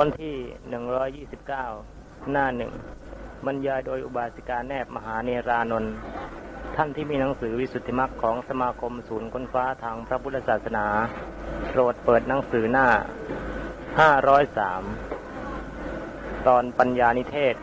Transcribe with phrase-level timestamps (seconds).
[0.00, 0.34] วันที่
[0.68, 1.64] หนึ่งร้อยยี่สิบเก้า
[2.32, 2.72] หน้าหนึ่ง
[3.46, 5.92] บรรยายโดยอุบาสิกาแนบมหาเนรานนท์
[6.76, 10.86] ท่านที่มีหนังสือวิสุทธิมรรคของสมาคมศูนย์ค้นคว้าทางพระพุทธศาสนา
[11.70, 12.86] โปรดเปิดหนังสือหน้า
[14.00, 14.82] ห้าร้อยสาม
[16.46, 17.54] ตอนปัญญานิเทศ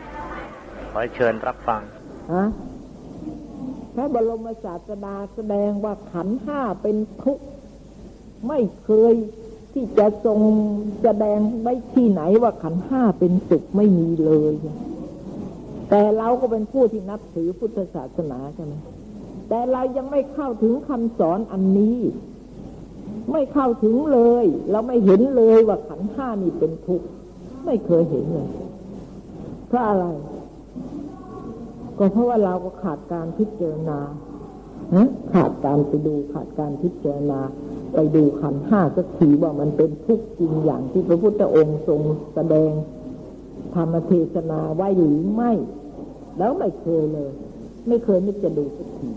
[0.90, 1.80] ขอเชิญรับฟัง
[2.32, 2.44] ฮะ
[3.94, 7.44] พระบรมศาสดาแสดงว่าขันห้าเป็นทุกข์
[8.48, 9.14] ไม่เคย
[9.72, 10.40] ที่จะทรง
[11.02, 14.54] แสดงไว้ที่ไหนว่าขันห้าเป็นสุขไม่มีเลย
[15.90, 18.74] แต่เราก็เป็นผู้ที่นับถือพุทธศาสนาใช่ไหม
[19.48, 21.98] แต่เรายังไม่เข้าถึงคำสอนอันนี้
[23.32, 27.06] ไม่เข้าถึงเลย เราไม่เห็นเลยว่าขันห้านี่เป็นทุกข์
[27.64, 28.48] ไม่เคยเห็นเลย
[29.68, 30.06] เพราะอะไร
[31.98, 33.98] ก็เพราะว่าเราก็ขาดการพิจารณา
[35.34, 37.40] ขาดการไปดูขาดการพิจารณา
[37.94, 42.00] ไปดูขันห้าสักทีว่ามันเป็นทุกข์จริงอย่างที่พระพุทธองค์ทรง
[42.34, 42.70] แสดง
[43.74, 45.52] ธรรมเทศนาไว้หรือไม่
[46.38, 47.30] แล้วไม่เคยเลย
[47.88, 49.10] ไม่เคยนึกจะดูสักที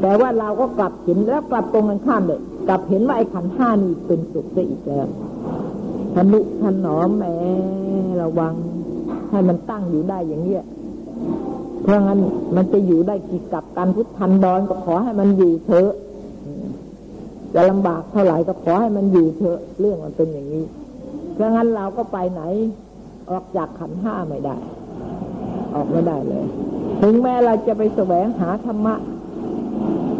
[0.00, 5.06] แต่ว่าเราก็กลับเห็นแล้วกลับตรงกันข้ามเลยกลับเห็นว่าไอ้ขันห้านี่เป็นสุขซะอีกแล้ว
[6.14, 7.24] ทนุถนอมแหม
[8.22, 8.54] ระวัง
[9.30, 10.64] ให้มันตั้งอยู่ได้อย่างเนี้ย
[11.82, 12.20] เพราะงั้น
[12.56, 15.90] มันจะอยู่ได้กี่กับการพุทธันดรก็ขอให้มันอยู่เถอะ
[17.56, 20.64] จะลำบากเท่าไหร่ก็ขอให้มันอยู่เถอะเรื่องมันเป็นอย่างนี้
[21.34, 22.42] เพราะงั้นเราก็ไปไหน
[23.30, 24.56] ออกจากขันห้าไม่ได้
[25.74, 26.44] ออกไม่ได้เลย
[27.02, 28.94] ถึงแม้เราจะไปแสวงหาธรรมะ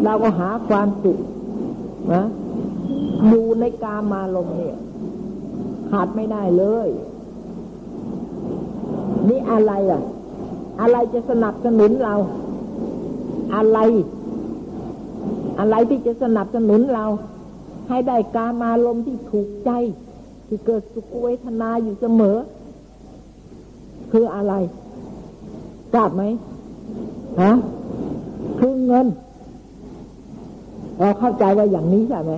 [0.03, 1.19] เราก็หาความสุข
[2.13, 2.25] นะ
[3.27, 4.77] อยู่ในกามาลมเนี่ย
[5.89, 6.87] ขาดไม่ได้เลย
[9.27, 10.01] นี่อะไรอะ
[10.81, 12.15] อะไรจะสนับสนุนเรา
[13.55, 13.79] อะไร
[15.59, 17.05] อะไรที่จะสนับสนุนเรา
[17.89, 19.71] ให้ได้การมาลมที่ถูกใจ
[20.47, 22.37] ที่เกิดสุขเวทนาอยู่เสมอ
[24.11, 24.53] คืออะไร
[25.93, 26.23] ทราบไหม
[27.41, 27.53] ฮะ
[28.59, 29.07] คือเงิน
[30.99, 32.33] เราเข้าใจว่าอย่างนี้ใช่ไหม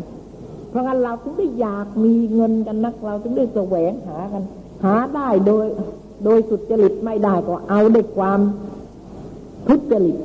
[0.70, 4.44] เพราะงั้นเราถึงได้อยากมีเงินกันนัก เราถึงได้แสวงหากัน
[4.84, 5.66] หาได้โดย
[6.26, 8.40] โดยสุดจริตไม่ได้ก็เอาด้วยความ
[9.68, 10.18] ทุจริต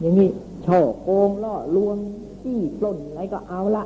[0.00, 0.30] อย่างนี้
[0.66, 1.96] ช่อโกงล่อลวง
[2.42, 3.84] จี้ปล้นอะไรก็เอาละ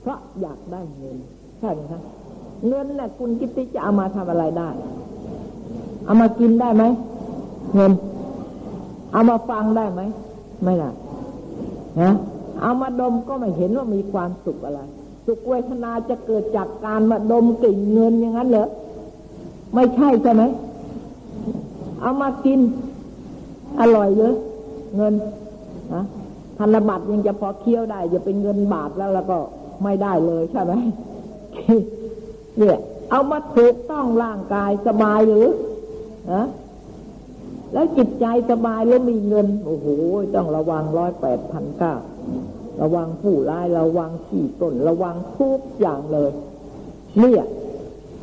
[0.00, 1.16] เพราะอยากได้เงิน
[1.60, 2.00] ใช่ไหมคะ
[2.68, 4.68] เงินน่ะคุณคิดที่จะเอามาทำอะไรได้
[6.04, 6.84] เอามากินได้ไหม
[7.74, 7.92] เงิน
[9.12, 10.00] เอามาฟังได้ไหม
[10.64, 10.90] ไม่ได้
[12.00, 12.12] นะ
[12.62, 14.80] เอามาดมก็ไม่เห็นว่ามีความสุขอะไร
[15.26, 18.68] สุขเวทนาจะเกิดจากการมาดมกลิ่นเงินอย่างนั้นเหรอ
[19.74, 20.42] ไม่ใช่ใช่ไหม
[22.02, 22.60] เอามากิน
[23.80, 24.34] อร่อยเลย
[24.96, 25.14] เงิน
[25.94, 26.04] นะ
[26.58, 29.38] ธนบัตรยังจะพอเคี้ยวได้จะเป็นเงินบาทแล้วแล้วก็
[29.82, 30.72] ไม่ได้เลยใช่ไหม
[32.58, 32.78] เนี่ย
[33.10, 35.48] เอามาถูกต้องร่างกายสบายหรือ
[36.32, 36.46] นะ
[37.72, 39.86] แล้วจิตใจสบายแล้วมีเงิน โอ้โห
[40.34, 41.94] ต้องระวังร้อยแปดพันเก้า
[42.82, 46.30] ระวังผู้ร้ายระวังขี้ต้น ระวังทุกอย่างเลย
[47.18, 47.44] เนี่ย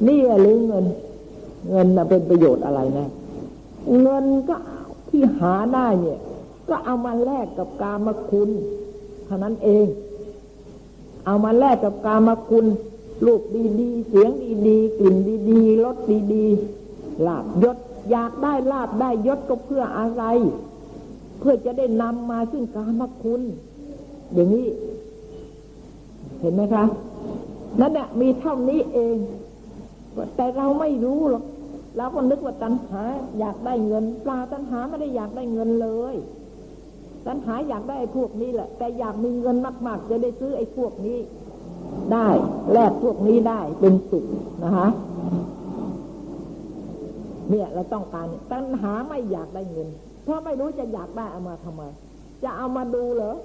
[0.08, 0.86] นี่หรือเงิน
[1.70, 3.08] เงินน่ะเป็นประโยชน์อะไรนะ
[4.02, 4.56] เงินก็
[5.10, 6.20] ที่หาได้เนี่ย
[6.70, 8.50] ก็เอามาแลกกับกามคุณ
[9.26, 9.88] เท่านั้นเอง
[11.26, 12.66] เอามาแลกกับกามคุณ
[13.26, 13.42] ลูก
[13.82, 14.32] ดีๆ เสียง
[14.68, 15.16] ดีๆ กลิ่น
[15.50, 15.98] ดีๆ รส
[16.34, 17.78] ดีๆ ลาบยศ
[18.12, 20.24] อยากได้ลาบได้ยศก็เพื่ออะไร
[21.40, 23.42] เพื่อจะได้นำมาซึ่งกามคุณ
[24.34, 24.68] อย่างนี้
[26.40, 26.86] เห็นไหมคะ
[27.80, 29.18] นั่นแหละมีเท่านี้เอง
[30.36, 31.44] แต่เราไม่รู้หรอก
[31.98, 33.04] เราก็นึกว่าตัณหา
[33.40, 36.16] อยากได้เงินปลาตัณหาไม่ได้อยากได้เงินเลย
[37.28, 39.58] ตัณหาอยากได้ไอ้พวกนี้แหละ แต่อยากมีเงิน
[39.88, 41.18] มากๆ จะได้ซื้อไอ้พวกนี้
[42.14, 42.28] ได้
[42.74, 44.26] แลกพวกนี้ได้เป็นสุข
[44.64, 44.88] นะคะ
[47.50, 49.90] เนี่ยเราต้องการตัณหาไม่อยากได้เงิน
[50.24, 51.82] เพราะไม่รู้จะอยากได้เอามาทำไม
[52.44, 53.36] จะเอามาดูเหรอ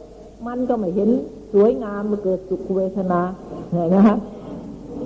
[0.47, 1.11] มันก็ไม่เห็น
[1.53, 3.21] สวยงามมาเกิดสุขเวทนา
[3.71, 4.19] เห็นไหมคะ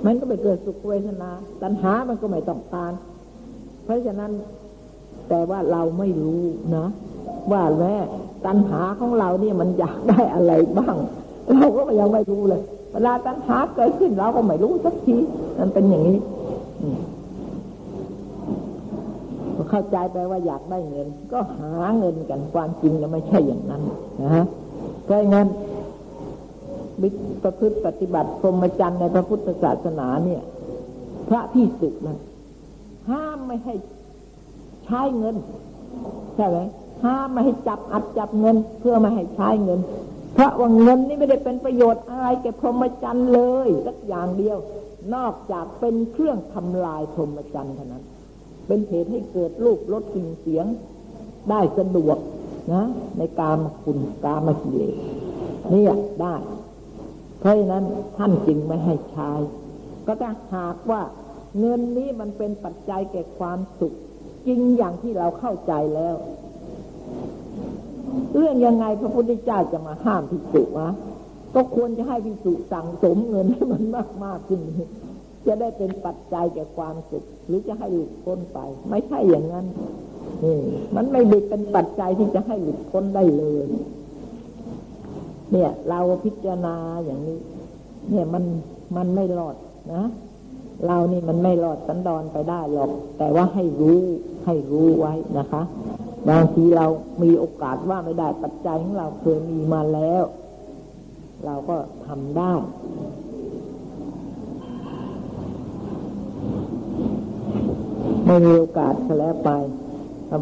[0.05, 1.29] มันก็ไม่เกิดสุขเวทนา
[1.61, 2.93] ตัณหามันก็ไม่ต้องการ
[3.83, 4.31] เพราะฉะนั้น
[5.29, 6.43] แต่ว่าเราไม่รู้
[6.75, 6.87] นะ
[7.51, 7.95] ว่าแม่
[8.45, 10.95] ตัณหาของเราเนี่ยมันอยากได้อะไรบ้าง
[11.53, 12.61] เราก็ยังไม่รู้เลย
[12.91, 15.17] เวลาตัณหาเกิดขึ้นเราก็ไม่รู้สักที
[15.59, 16.17] มันเป็นอย่างนี้
[19.71, 23.81] เข้าใจไปว่าอยากได้เงิน ก็หาเงินกันความจริงแล้วไม่ใช่อย่างนั้น
[24.21, 24.45] นะฮะ
[25.03, 25.47] เพราะงั้น
[27.01, 27.09] วิ
[27.43, 30.41] ประพฤติปฏิบัติพรหมจรรย์ในพระพุทธศาสนาเนี่ย
[31.29, 32.17] พระที่สุดนะ
[33.09, 33.73] ห้ามไม่ให้
[34.85, 35.35] ใช้เงิน
[36.35, 36.57] ใช่ไหม
[37.03, 39.79] ห้ามไม่ให้จับอัดจับเงินเพื่อไม่ให้ใช้เงิน
[40.33, 44.57] เพราะว่าเงินนี่ไม่ได้เป็นประโยชน์อะไรแก่พรหมจรรย์เลยสักอย่างเดียว
[45.15, 48.03] นอกจากเป็นเครื่องทำลายพรหมจรรย์เท่านั้น
[48.67, 50.65] เป็นเหตุให้เกิดรูปรสกลิ่นเสียง
[51.49, 52.17] ได้สะดวก
[52.73, 52.85] นะ
[53.17, 54.95] ในกามคุณกามกิเลส
[55.73, 55.85] นี่
[56.21, 56.35] ได้
[57.39, 57.83] เพราะฉะนั้น
[58.17, 59.31] ท่านจึงไม่ให้ใช้
[60.05, 61.01] ก็ถ้าหากว่า
[61.59, 63.93] เงินนี้มันเป็นปัจจัยแก่ความสุข
[64.47, 66.15] จริงอย่างที่เราเข้าใจแล้ว
[68.37, 70.89] เรื่องยังไงพระพุทธเจ้าจะมาห้ามพิสุวะ
[71.55, 74.61] ก็ควรจะให้พิสุสั่งสมเงินให้มันมากมากขึ้น
[75.47, 78.59] จะได้เป็นปัจจัยแก่ความสุข หรือจะให้หลุดพ้นไป
[78.89, 79.65] ไม่ใช่อย่างนั้น
[80.43, 80.57] นี่
[80.95, 83.65] มันไม่ได้เป็นปัจจัยที่จะให้หลุดพ้นได้เลย
[85.51, 86.75] เนี่ย เราพิจารณา
[87.05, 87.39] อย่างนี้
[88.09, 88.43] เนี่ยมัน
[88.97, 89.55] มันไม่รอด
[89.93, 90.03] นะ
[90.85, 93.99] เรานี่มันไม่รอดสันดอนไปได้หรอก แต่ว่าให้รู้
[94.45, 95.61] ให้รู้ไว้นะคะ
[96.29, 96.85] บางทีเรา
[97.23, 100.23] มีโอกาสว่าไม่ได้ปัจจัยของเราเคยมีมาแล้ว
[101.45, 102.53] เราก็ทำได้
[108.25, 109.49] ไม่มีโอกาสแล้วไป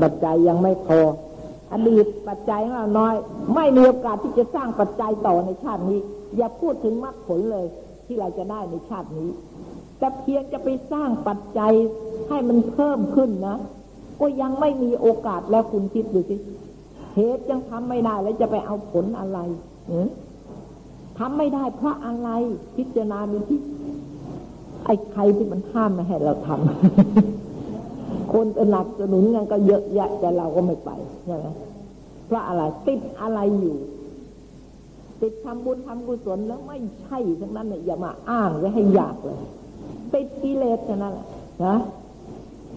[0.04, 1.00] ปัจจัยยังไม่พอ
[1.74, 3.16] อดีตปัจจัยของเราน้อย
[3.56, 6.00] ไม่มีโอกาสที่จะสร้างปัจจัยต่อในชาตินี้
[6.38, 7.66] อย่าพูดถึงมรรคผลเลย
[8.06, 9.30] ที่เราจะได้ในชาตินี้
[10.00, 11.74] แต่เพียงจะไปสร้างปัจจัย
[12.30, 13.58] ให้มันเพิ่มขึ้นนะ
[14.20, 16.36] ก็ยังไม่มีโอกาสแล้วคุณคิดดูสิ
[17.16, 19.40] เหตุยังทำไม่ได้แล้วจะไปเอาผลอะไร
[21.18, 22.30] ทำไม่ได้เพราะอะไร
[22.76, 23.60] พิจารณาดูที่
[24.86, 30.90] ไอ้ใครที่มันห้ามไม่ให้เราทำคนสนับสนุนกันก็เยอะแยะแต่เราก็ไม่ไป
[31.26, 31.48] ใช่ไหม
[32.26, 33.78] เพราะอะไรติดอะไรอยู่
[35.22, 39.38] ติดทำบุญทำกุศลแล้วไม่ใช่ทั้งนั้นเนี่ยอย่ามาอ้างไว้ให้ยากเลย
[40.14, 41.28] ติดกิเลสเท่านั้นแหละ
[41.66, 41.76] นะ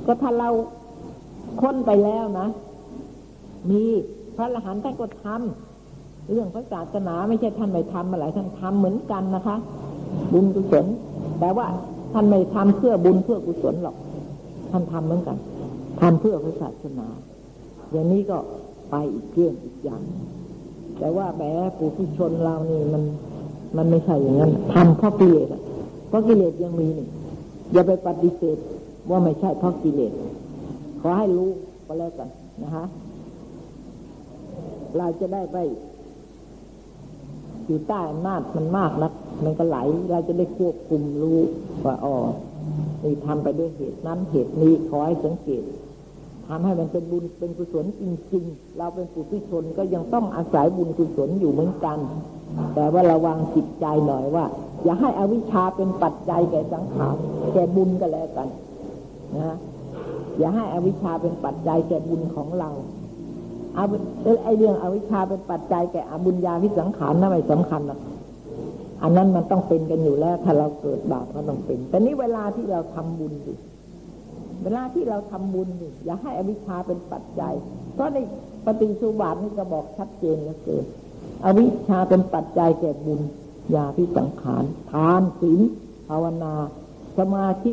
[0.06, 0.48] ก็ถ้าเรา
[1.60, 2.48] ค้นไปแล้วนะ
[3.70, 3.82] มี
[4.36, 9.56] พระอรหันต์ท่านก็ทำเรื่องพระศาสนาไม่ใช่ท่านไม่ทำอะไรท่านทำเหมือนกันนะคะ
[10.32, 10.86] บุญกุศล
[11.40, 11.66] แต่ว่า
[12.12, 13.96] ท่านไม่ทำเพื่อบุญเพื่อกุศลหรอก
[14.70, 15.36] ท่านทำเหมือนกัน
[16.00, 17.06] ทำเพื่อพระศาสนา
[17.92, 18.38] อย่างนี้ก็
[18.90, 20.02] ไปอีกเรื่องอีกอย่าง
[20.98, 21.42] แต่ว่าแหม
[21.78, 23.02] ปุถุชนเรานี่มัน
[23.76, 25.48] มันไม่ใช่อย่างนั้นทำเพราะกิเลส
[26.08, 27.08] เพราะกิเลสยังมีนี่
[27.72, 28.58] อย่าไปปฏิเสธ
[29.10, 30.12] ว่าไม่ใช่เพราะกิเลส
[31.08, 31.50] อให้รู้
[31.86, 32.28] ก็แล้วกัน
[32.62, 32.86] นะฮะ
[34.96, 35.56] เราจะได้ไป
[37.66, 39.12] อยู่ใต้อำนาจมันมากนัก
[39.44, 39.78] มันก็ไหล
[40.10, 41.40] เราจะได้ควบคุมรู้
[41.84, 42.16] ว่าอ๋อ
[43.02, 45.62] นี่ทำไปด้วยเหตุนั้นเหตุนี้ขอให้สังเกต
[46.48, 51.98] ทำให้มันเป็นบุญเป็นกุศลจริงๆ เราเป็นปุถุชนก็ยังต้องอาศัยบุญกุศลอยู่เหมือนกัน
[52.74, 54.44] แต่ว่าระวังจิตใจหน่อยว่า
[54.84, 57.16] อย่าให้อวิชชาเป็นปัจจัยแก่สังขาร
[57.52, 58.48] แก่บุญก็แล้วกัน
[59.36, 59.56] นะ
[60.38, 62.70] อย่าให้อวิชชาเป็นปัจจัยแก่บุญของเรา
[63.74, 63.84] เอา
[64.44, 68.00] ไอเรื่องอวิชชาเป็นปัจจัยแก่อบุญญาพิสังขารนั่นไม่สำคัญหรอก
[69.02, 73.32] อันนั้นมันต้องเป็นกันอยู่แล้ว ถ้าเราเกิดบาปก็ต้องเป็น แต่นี้เวลาที่เราทำบุญ
[74.62, 75.68] เวลาที่เราทำบุญ
[76.04, 77.54] อย่าให้อวิชชาเป็นปัจจัย
[77.94, 78.18] เพราะใน
[78.64, 80.84] ปฏิสุบาทนี่ก็บอกชัดเจนเหลือเกิน
[81.44, 83.20] อวิชชาเป็นปัจจัยแก่บุญ
[83.74, 85.60] ยาพิสังขารทานศีล
[86.08, 86.54] ภาวนา
[87.18, 87.72] สมาธิ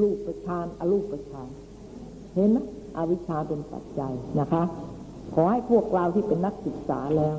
[0.00, 1.48] รูปประชานอรูปประชาน
[2.40, 2.58] เห็นไหม
[2.96, 4.62] อวิชชาเป็นปัจจัยนะคะ
[5.34, 7.36] ขอให้พวกเราที่เป็นนักศึกษาแล้ว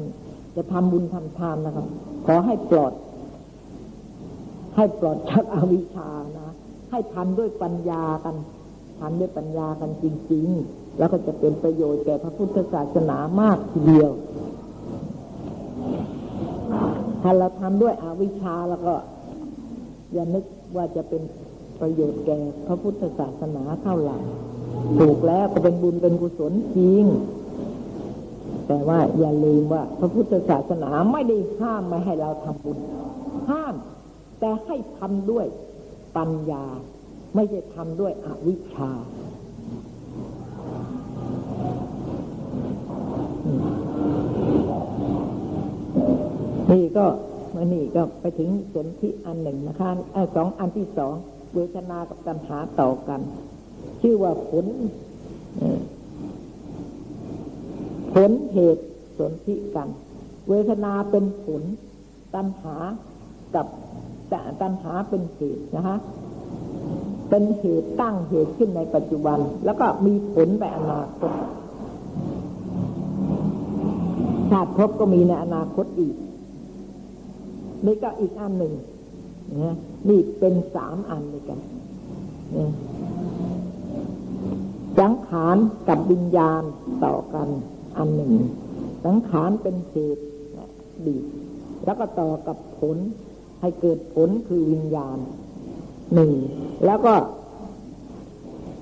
[0.55, 1.85] จะทำบุญทำทานนะครับ
[2.27, 2.93] ขอให้ปลอด
[4.75, 6.53] ให้ปลอดจากอวิชชานะ
[6.91, 8.35] ให้ทำด้วยปัญญากัน
[8.99, 14.11] ทำด้วยปัญญากันจริง ๆ แล้วก็จะเป็นประโยชน์แก่พระพุทธศาสนามากทีเดียว
[17.21, 18.93] ถ้าเราทำด้วยอวิชชาแล้วก็
[20.13, 21.21] อย่านึกว่าจะเป็น
[21.81, 24.17] ประโยชน์แก่พระพุทธศาสนาเท่าไหร่
[24.99, 27.05] ถูกแล้วก็เป็นบุญเป็นกุศลจริง
[28.67, 32.77] แต่ว่าอย่าลืมว่า พระพุทธศาสนาไม่ได้ห้ามไม่ให้เราทำบุญ
[33.49, 33.75] ห้าม
[34.39, 35.45] แต่ให้ทำด้วย
[36.17, 36.65] ปัญญา
[37.35, 38.91] ไม่ใช่ทำด้วยอวิชชา
[46.71, 47.05] นี่ก็
[47.55, 49.91] มานี่ก็ไปถึงสนที่อันหนึ่งนะคะ
[50.35, 51.13] สองอันที่สอง
[51.53, 53.21] เวทนากับตัณหาต่อกัน
[54.01, 54.65] ชื่อว่าผล
[58.13, 58.85] ผลเหตุ
[59.17, 59.89] สนธิกัน
[60.49, 61.61] เวทนาเป็นผล
[62.35, 62.75] ตัณหา
[63.55, 63.67] กับ
[64.61, 65.97] ตัณหาเป็นเหตุนะคะ
[67.29, 71.31] เป็นเหตุตั้งเหตุขึ้นในปัจจุบัน แล้วก็มีผลไปอนาคต
[74.51, 76.15] ชาติพบก็มีในอนาคตอีก
[77.85, 78.73] นี่ก็อีกอันหนึ่ง
[79.63, 79.75] นะ
[80.09, 81.59] นี่เป็นสามอันเลยกัน
[84.99, 85.57] สังขาร
[85.87, 86.63] กับวิญญาณ
[87.05, 87.47] ต่อกัน
[87.97, 88.33] อันหนึ่ง
[89.05, 90.25] สังขารเป็นเหตุ
[91.07, 91.17] ดี
[91.85, 92.97] แล้วก็ต่อกับผล
[93.61, 95.17] ให้เกิดผลคือวิญญาณ
[96.13, 96.31] หนึ่ง
[96.85, 97.13] แล้วก็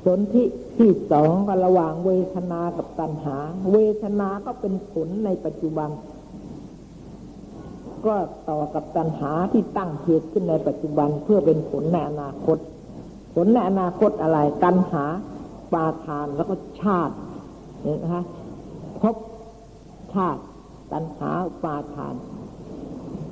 [0.05, 0.43] สนธิ
[0.77, 3.37] ที่สองก็ระหว่างเวทนากับตัณหา
[3.71, 5.89] เวทนาก็เป็นผลในปัจจุบัน
[8.05, 8.15] ก็
[8.49, 12.57] ต่อกับตัณหาที่ตั้งเหตุขึ้นในปัจจุบันเพื่อเป็นผลในอนาคต
[13.35, 15.05] ผลในอนาคตอะไรตัณหา
[15.73, 17.15] ปาทานแล้วก็ชาติ
[17.81, 18.23] เห็นไหมคะ
[19.01, 19.15] พบ
[20.13, 20.41] ชาติ
[20.93, 21.31] ตัณหา
[21.63, 22.15] ปาทาน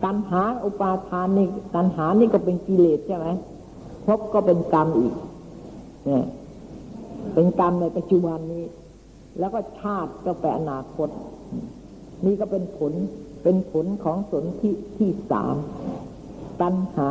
[0.04, 3.28] ตัณหาอุปาทานนี่ตัณหานี่ก็เป็นกิเลสใช่ไหม
[4.06, 5.14] พบก็เป็นกรรมอีก
[6.06, 6.26] เนี่ย
[7.34, 8.66] เป็นกรรมในปัจจุบันนี้
[9.40, 11.10] แล้วก็ชาติก็แปลอนาคต
[12.26, 12.94] นี่ก็เป็นผล
[13.44, 15.56] เป็นผลของสนธิที่สาม
[16.62, 17.10] ตัณหา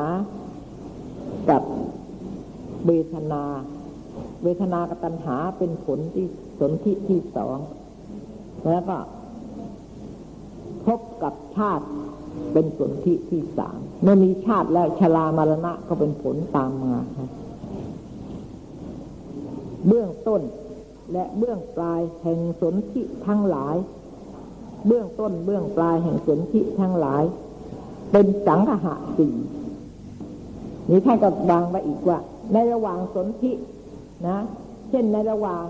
[1.50, 1.62] กับ
[2.86, 3.44] เวทนา
[4.42, 6.26] เวทนากตัณหาเป็นผลที่
[6.60, 7.58] สนธิที่สอง
[8.70, 8.96] แล้วก็
[10.86, 11.86] พบกับชาติ
[12.52, 17.28] เป็นสนธิที่สามเมื่อมีชาติแล้วชรามรณะก็เป็นผลตามมาครับ
[19.88, 20.42] เบื้องต้น
[21.12, 23.76] และเบื้องปลายแห่งสนธิทั้งหลาย
[24.86, 27.24] เบื้องต้นเบื้องปลายแห่งสนธิทั้งหลาย
[28.12, 29.34] เป็นสังหะสี่
[30.90, 32.18] นี่ท่านก็วางไว้อีกว่า
[32.52, 33.52] ในระหว่างสนธิ
[34.28, 34.38] นะ
[34.90, 35.64] เช่นในระหว่าง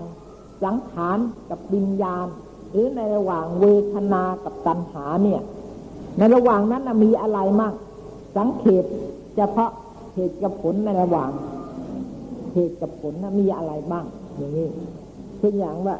[0.63, 1.17] สังขาร
[1.49, 2.27] กับวิญญาณ
[2.71, 5.41] หรือในระหว่างเวทนากับตัณหาเนี่ย
[6.17, 7.73] ในระหว่างนั้นมีอะไรมั่ง
[8.37, 8.83] สังเขต
[9.35, 9.71] เฉพาะ
[10.13, 11.31] เหตุกับผลในระหว่าง
[12.53, 14.05] เหตุกับผลนะมีอะไรบ้าง
[14.37, 14.67] อย่างนี้
[15.37, 15.95] เช่นอย่างว่า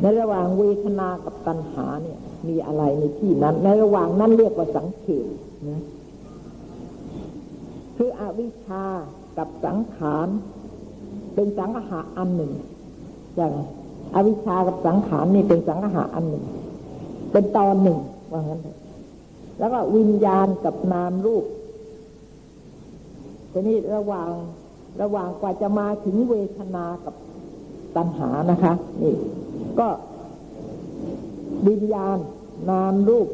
[0.00, 5.26] ในระหว่างเวทนากับตัณหาเนี่ย มีอะไรในที่นั้น ในระหว่างนั้นเรียกว่าสังเขต
[5.68, 5.82] นะ
[7.96, 8.84] คืออวิชชา
[9.38, 10.28] กับสังขาร
[11.40, 12.52] เป็นสังหะอันหนึ่ง
[13.36, 13.52] อย่าง
[14.14, 16.44] อวิชชากับสังขารนี่เป็นสังหะอันหนึ่ง
[17.32, 17.98] เป็นตอนหนึ่ง
[18.32, 18.60] ว่างั้น
[19.58, 21.44] แล้วก็วิญญาณกับนามรูป
[23.52, 24.30] ทีนี้ระหว่าง
[25.02, 27.14] ระหว่างกว่าจะมาถึงเวทนากับ
[27.96, 29.14] ตัณหานะคะนี่
[29.78, 29.88] ก็
[31.68, 32.18] วิญญาณ
[32.70, 33.28] นามรูป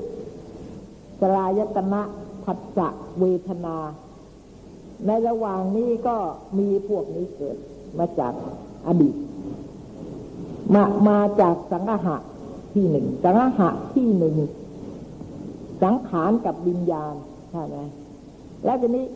[1.20, 2.02] สลายตนะ
[2.44, 2.88] ผัสสะ
[3.20, 3.76] เวทนา
[5.06, 6.16] ในระหว่างนี้ก็
[6.58, 7.58] มีพวกนี้เกิด
[7.98, 8.32] มาจาก
[8.86, 9.14] อดีต
[10.74, 12.16] มามาจากสังหะ
[12.74, 14.36] ที่หนึ่งสังหะที่หนึ่ง
[15.82, 17.14] สังขารกับวิญญาณ
[17.50, 17.76] ใช่ไหม
[18.64, 19.06] แล้วทีนี้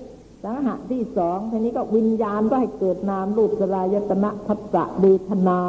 [0.45, 5.61] สังหะที่สองทีนี้ก็วิญญาณก็ให้เกิดนามรูปสลายตนะทัศะเวทนา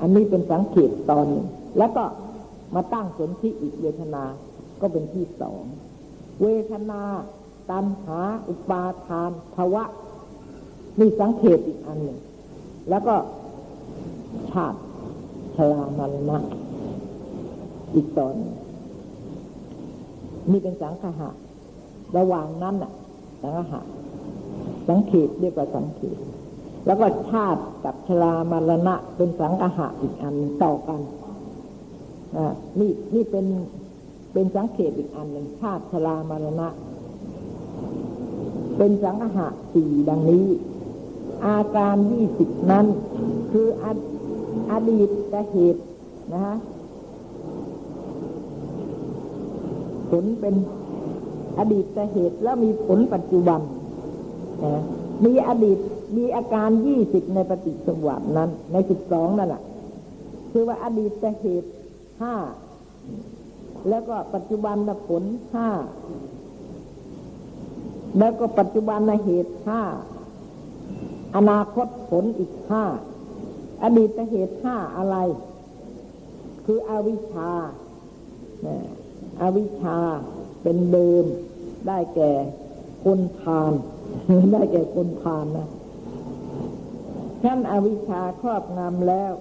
[0.00, 1.46] อันนี้เป็นสังเขตตอนหนึ่ง
[1.78, 2.04] แล้วก็
[2.74, 4.24] มาตั้งสนที่อีกเวทนา
[4.80, 5.62] ก็เป็นที่สอง
[6.42, 7.02] เวทนา
[7.70, 9.84] ตัณหา อุปาทานภาวะ
[11.00, 12.18] มีสังเขตอีกอันหนึ่ง
[12.90, 13.14] แล้วก็
[14.50, 14.78] ชาติ
[15.56, 16.38] ชรามรณะ
[17.94, 18.34] อีกตอน
[20.50, 21.30] นี่เป็นสังขะ
[22.16, 22.92] ระหว่างนั้นน่ะ
[23.42, 23.80] สังขหะ
[24.88, 26.16] สังเขตเรียกว่าสังเขต
[26.86, 31.00] แล้วก็ชาติกับชรามรณะเป็นสังขหะอีกอันต่อกัน
[32.36, 33.46] อ่านี่นี่เป็น
[34.32, 36.68] เป็นสังเขตอีกอันหนึ่งชาติชรามรณะ
[38.78, 40.46] เป็นสังขหะสี่ดังนี้
[41.46, 42.86] อาการยี่สิบนั้น
[43.52, 43.86] คืออ
[44.72, 45.08] อดีต
[45.50, 45.82] เหตุ
[46.32, 46.56] นะฮะ
[50.10, 50.54] ผลเป็น
[51.58, 53.60] อดีตแต่เหตุแล้วมีผลปัจจุบัน
[54.64, 54.82] นะ
[55.24, 55.78] มีอดีต
[56.16, 59.62] มีอาการยี่สิบในปฏิสวัสดนั้น ในสิบสองนั่นแหละ
[60.50, 61.70] คือว่าอดีตแต่เหตุ
[62.20, 62.34] ห้า
[63.88, 64.76] แล้วก็ปัจจุบัน
[65.08, 65.22] ผล
[65.54, 65.68] ห้า
[68.18, 69.82] แล้วก็ปัจจุบันเหตุห้า
[71.36, 72.84] อนาคตผลอีกห้า
[73.82, 75.16] อดีตเหตุห้าอะไร
[76.64, 77.50] คืออวิชชา
[79.42, 79.98] อวิชชา
[80.62, 81.24] เป็นเดิม
[81.86, 82.32] ได้แก่
[83.04, 83.72] คนพาน
[84.52, 85.68] ได้แก่คนพานนะ
[87.42, 89.32] ท่านอวิชชาครอบงำแล้ว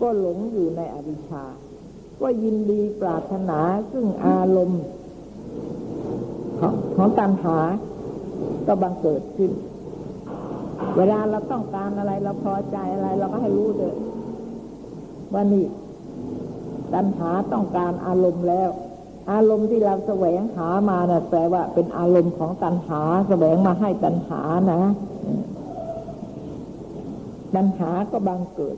[0.00, 1.44] ก็หลงอยู่ในอวิชชา
[2.20, 3.60] ก็ยินดีปรารถนา
[3.92, 4.82] ซึ่งอารมณ์
[6.96, 7.58] ของตัณหา
[8.66, 9.50] ก็บังเกิดขึ้น
[10.96, 13.96] เวลาเราต้องการอะไร เราพอใจอะไร เราก็ให้รู้เถอะ
[15.32, 15.64] ว่านี่
[16.94, 18.70] ตัณหาต้องการอารมณ์แล้ว
[19.32, 24.82] อารมณ์ที่เราแสวงหามานะ่ะแปลว่าเป็นอารมณ์ของตัณหาแสวงมาให้ตัณหานะ
[27.54, 28.76] ตัณหาก็บังเกิด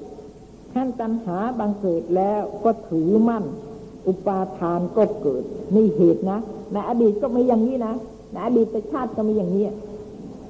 [0.75, 3.45] ขั้นตัณหาบังเกิดแล้วก็ถือมั่น
[4.09, 5.43] อุปาทานก็เกิด
[5.75, 6.39] นี่เหตุนะ
[6.73, 7.95] ในอดีตก็มีอย่างนี้นะ
[8.33, 9.65] ในอดีตชาติก็มีอย่างนี้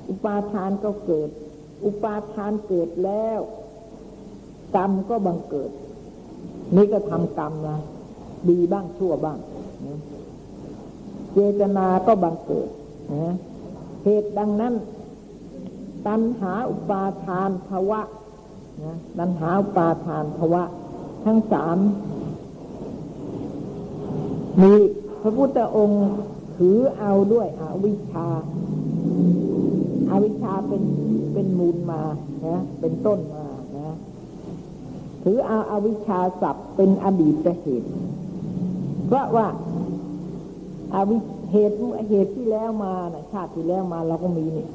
[0.09, 1.31] อุปาทานก็เกิด
[1.87, 3.41] อุปาทานเกิดแล้ว
[4.77, 5.71] กรรมก็บังเกิด
[6.77, 7.79] นี่ก็ทำกรรมนะ
[8.49, 9.39] ดีบ้างชั่วบ้าง
[11.33, 12.69] เจตนาก็บังเกิด
[13.15, 13.35] นะ
[14.05, 14.75] เหตุดังนั้น
[16.07, 18.01] ตัณหาอุปาทานภาวะ
[18.85, 20.63] นะตัณหาอุปาทานภาวะ
[21.25, 21.79] ทั้งสาม
[24.63, 24.73] มี
[25.23, 26.05] พระพุทธองค์
[26.57, 28.29] ถือเอาด้วยอวิชชา
[30.11, 30.83] อาวิชชาเป็น
[31.33, 32.03] เป็นมูลมา
[32.47, 33.47] นะเป็นต้นมา
[33.77, 33.95] นะ
[35.23, 37.89] ถือเอาอาวิชชาศัพท์เป็นอดีตเหตุ
[39.07, 39.47] เพราะว่า
[40.95, 41.17] อาวิ
[41.51, 41.75] เหตุ
[42.09, 44.67] เหตุที่แล้วมานะชาติที่แล้วมาเราก็มีนี่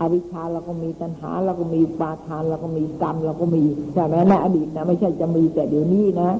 [0.00, 3.62] อวิชชาเราก็มีตัณหาเราก็มีปาทานเราก็มีกรรมเราก็มี
[3.94, 6.30] ใช่ไหมในอดีตนะไม่ใช่จะมีแต่เดี๋ยวนี้นะ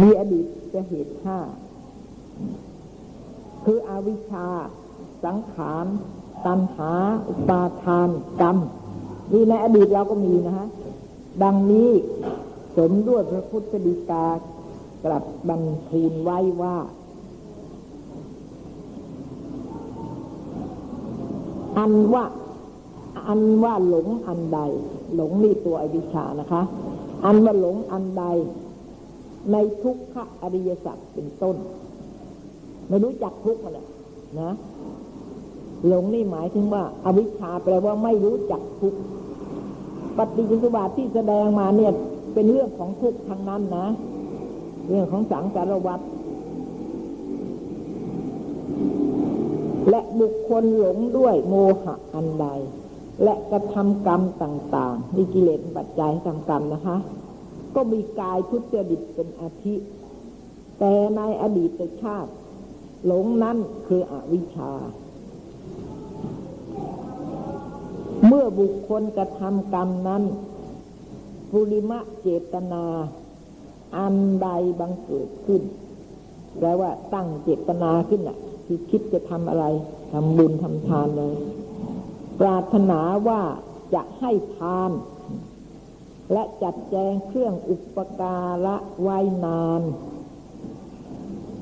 [0.00, 1.38] มีอดีตจะเหตุห้า
[3.64, 4.46] คืออวิชชา
[5.24, 5.86] สังขาร
[6.46, 6.92] ตัณหา
[7.28, 8.08] อุปาทาน
[8.40, 8.56] กรรม
[9.32, 10.66] นี่ในอดีตเราก็มีนะฮะ
[11.42, 11.90] ดังนี้
[12.76, 14.26] สมด้วยพระพุทธดีกา
[15.04, 16.76] กลับบันทูลไว้ว่า
[21.78, 22.24] อันว่า
[23.28, 24.60] อันว่าหลงอันใด
[25.14, 26.62] หลงนี่ตัวอวิชชานะคะ
[27.24, 28.24] อันว่าหลงอันใด
[29.52, 31.56] ในทุกขอริยสัจเป็นต้น
[32.88, 33.78] ไม่รู้จักทุกข์มัน
[34.40, 34.52] นะ
[35.86, 38.94] หลงนี่หมายถึงว่าอาวิชชาแปลว่าไม่รู้จักทุก
[40.16, 41.92] ปฏิจจสมบัติที่แสดงมาเนี่ย
[42.34, 43.86] เป็นเรื่องของทุกทั้งนั้นนะ
[44.88, 46.00] เรื่องของสังสารวัฏ
[49.90, 52.46] และบุคคลหลงด้วยโมหะอันใด
[53.22, 56.96] และกระทำกรรมต่างๆนี่กิเลสปัจจัยทำกรรมนะคะ
[57.74, 59.74] ก็มีกายทุจริตเป็นอาทิ
[60.78, 62.30] แต่ในอดีตชาติ
[63.06, 64.72] หลงนั้นคืออวิชชา
[68.26, 70.22] เมื่อบุคคลกระทำกรรมนั้น
[71.50, 72.84] ปุริมะเจตนา
[73.96, 74.48] อันใด
[74.80, 75.62] บังเกิดขึ้น
[76.58, 79.64] แปลว่าตั้งเจตนาขึ้นอะที่คิดจะทำอะไร
[80.12, 81.36] ทำบุญทำทานเลย
[82.40, 83.42] ปรารถนาว่า
[83.94, 84.90] จะให้ทาน
[86.32, 89.82] และจัดแจงเครื่องอุปการะไว้นาน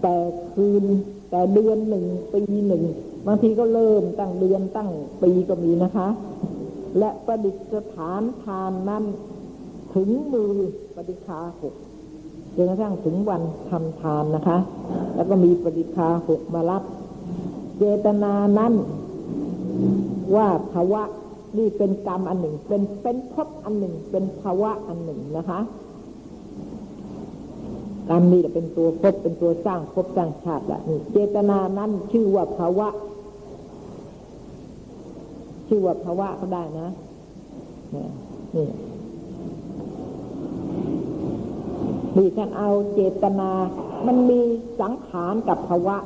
[0.03, 0.16] แต่
[0.53, 0.85] คืน
[1.31, 2.85] แต่เดือนหนึ่งปีหนึ่ง
[3.27, 4.90] บางทีก็เริ่มตั้งเดือนตั้ง
[5.22, 6.09] ปีก็มีนะคะ
[6.98, 7.57] และประดิษ
[7.94, 9.05] ฐานทานนั้น
[9.94, 10.55] ถึงมือ
[10.96, 11.74] ปฏิคาหก
[12.55, 14.59] จนกระทั่งถึงวันทำทานนะคะ
[15.14, 16.83] แล้วก็มีปฏิคาหกมารับ
[17.78, 18.72] เจตนานั้น
[20.35, 21.02] ว่าภาวะ
[21.59, 25.61] นี่เป็นกรรมอันหนึ่ง เป็นเป็นภพอันหนึ่ง เป็นภาวะอันหนึ่งนะคะ
[28.09, 30.81] กรรมนี่เป็นตัวภพเป็นตัวสร้างภพสร้างชาติละ
[31.12, 32.88] เจตนานั้นชื่อว่าภาวะ
[35.74, 36.88] ชื่อว่าภาวะก็ได้นะ
[37.94, 38.06] นี่
[42.16, 43.50] นี่ท่านเอาเจตนา
[44.06, 44.40] มันมี
[44.80, 45.96] สังขารกับภาวะ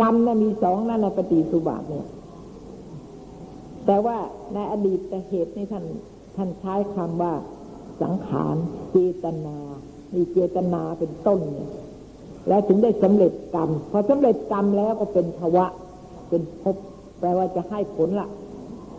[0.00, 2.06] กรรมนะมีสองนั่นในปฏิสุบาทเนี่ย
[3.86, 4.16] แต่ว่า
[4.54, 5.84] ในอดีตแต่เหตุนี่ท่าน
[6.36, 7.32] ท่านใช้คำว่า
[8.02, 8.56] สังขาร
[8.90, 9.56] เจตนา
[10.14, 11.70] มีเจตนาเป็นต้นเนี่ย
[12.48, 15.66] แล้วถึงได้สำเร็จกรรม พอสำเร็จกรรมแล้วก็เป็นภาวะ
[16.28, 16.76] เป็นภพ
[17.20, 18.28] แปลว่าจะให้ผลละ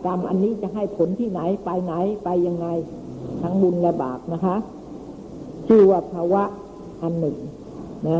[0.06, 2.66] กรรมอันนี้จะให้ผลที่ไหนไปไหนไปยังไง
[3.42, 4.56] ทั้งบุญและบาปนะคะ
[5.66, 6.42] ชื่อว่าภาวะ
[7.02, 7.36] อันหนึ่ง
[8.08, 8.18] นะ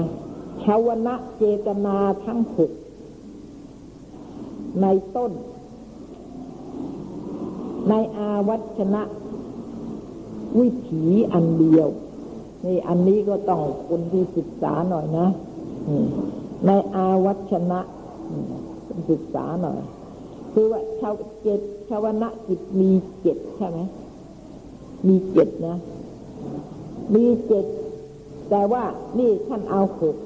[0.64, 2.70] ชาวนะเจตนาทั้งหก
[4.82, 5.32] ในต้น
[7.88, 9.02] ในอาวัชนะ
[10.58, 11.88] วิถีอันเดียว
[12.64, 15.26] นี่อันนี้ก็ต้องคนที่ศึกษาหน่อยนะ
[16.66, 17.80] ในอาวัชนะ
[19.10, 19.78] ศึกษาหน่อย
[20.52, 21.48] คือว่าชาวเจ
[21.88, 23.78] ชาวนะจิตมีเจ็ดใช่ไหม
[25.06, 25.76] มีเจ็ดนะ
[27.14, 27.64] มีเจ็ด
[28.50, 28.84] แต่ว่า
[29.18, 30.16] นี่ท่านเอาหก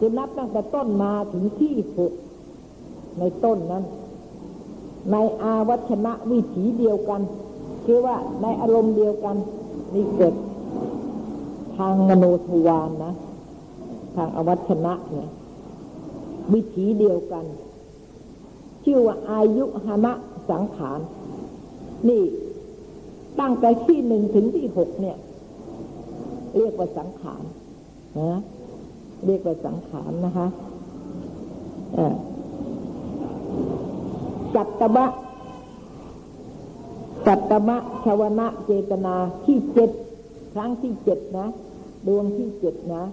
[0.00, 2.12] จะนับตั้งแต่ต้นมาถึงที่หก
[3.18, 3.84] ในต้นนั้น
[5.12, 7.20] ในอาวัชนะวิถีเดียวกัน
[7.84, 9.36] คือว่าในอารมณ์เดียวกัน
[9.94, 10.34] นี่เกิด
[11.76, 13.12] ทางมโนทวานนะ
[14.14, 15.30] ทางอวัชนะเนี่ย
[16.52, 17.44] วิถีเดียวกัน
[18.84, 20.12] ชื่อว่าอายุหนะ
[20.50, 21.00] สังขาร
[22.08, 22.22] นี่
[23.40, 25.16] ตั้งแต่ที่หนึ่งถึงที่หกเนี่ย
[26.56, 27.42] เรียกว่าสังขาร
[28.18, 28.40] นะ
[29.26, 30.46] เรียกว่าสังขารนะคะ
[34.54, 35.06] จัตตมะ
[37.26, 39.14] จัตตมะชาวนะเจตนา
[39.46, 39.90] ที่เจ็ด
[40.54, 41.46] ครั้งที่เจ็ดนะ
[42.06, 43.04] ดวงที่เจ็ดนะ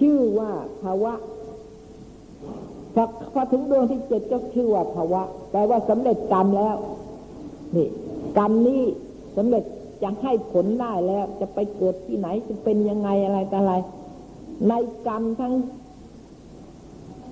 [0.00, 0.50] ชื่อว่า
[0.82, 1.12] ภาวะ
[3.34, 6.74] พอถึงดวงที่เจ็ดก็ชื่อว่าภาวะแปลว่าสำเร็จกรรมแล้ว
[7.76, 7.88] นี่
[8.38, 8.82] กรรมนี้
[9.36, 9.64] สำเร็จ
[10.02, 13.74] จะให้ผลได้แล้ว จะไปเกิดที่ไหนจะเป็นยังไงอะไรต่ออะไร
[14.68, 14.72] ใน
[15.06, 15.54] กรรมทั้ง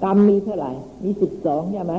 [0.05, 0.73] กรรมมีเท่าไหร่
[1.05, 1.95] มีสิบสองใช่ไหม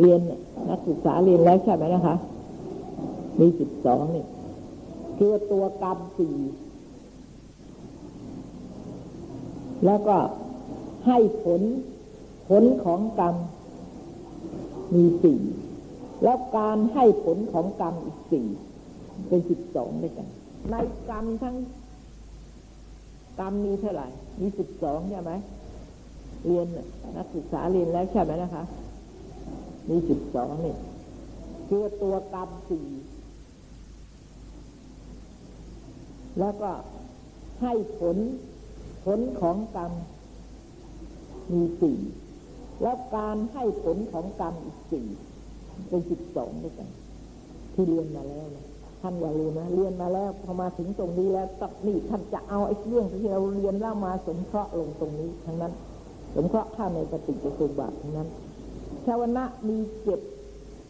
[0.00, 0.20] เรียน
[0.68, 2.16] นักศึกษาเรียนแล้วใช่ไหมนะคะ
[3.40, 4.24] มีสิบสองนี่
[5.18, 6.36] คือตัวกรรมสี่
[9.86, 10.16] แล้วก็
[11.06, 11.60] ให้ผล
[12.48, 13.36] ผลของกรรม
[14.94, 15.40] มีสี่
[16.22, 18.46] แล้วการให้ผลของกรรมอีกสี่
[19.28, 20.26] เป็นสิบสองด้วยกัน
[20.70, 20.74] ใน
[21.10, 21.56] กรรมทั้ง
[23.40, 24.08] กรรมมีเท่าไหร่
[24.40, 25.32] มีสิบสองใช่ไหม
[26.46, 26.66] เรียน
[27.16, 28.64] นักศึกษาเรียนแล้วใช่ไหมนะคะ
[29.88, 30.74] มีสิบสองนี่
[31.68, 32.86] คือตัวกรรมสี่
[36.40, 36.70] แล้วก็
[37.62, 38.16] ให้ผล
[39.04, 39.92] ผลของกรรม
[41.52, 41.98] มีสี่
[42.82, 45.06] แล้วการให้ผลของกรรมอีกสี่
[45.88, 46.88] เป็นสิบสองด้วยกัน
[47.74, 48.66] ที่เรียนมาแล้วนะ
[49.02, 55.72] ท่านอย่าลืมนะเรียนมาแล้วพอมาถึงตรงนี้แล้วตนี่ท่านจะเอาไอ้เรื่องที่เราเรียนแล้วมาสงเคราะห์ลงตรงนี้ทั้งนั้น
[56.34, 58.28] สงเคราะห์ข้าในปฏิจจสมบัติทั้งนั้น
[59.06, 60.20] ชาวนะมีเจ็ด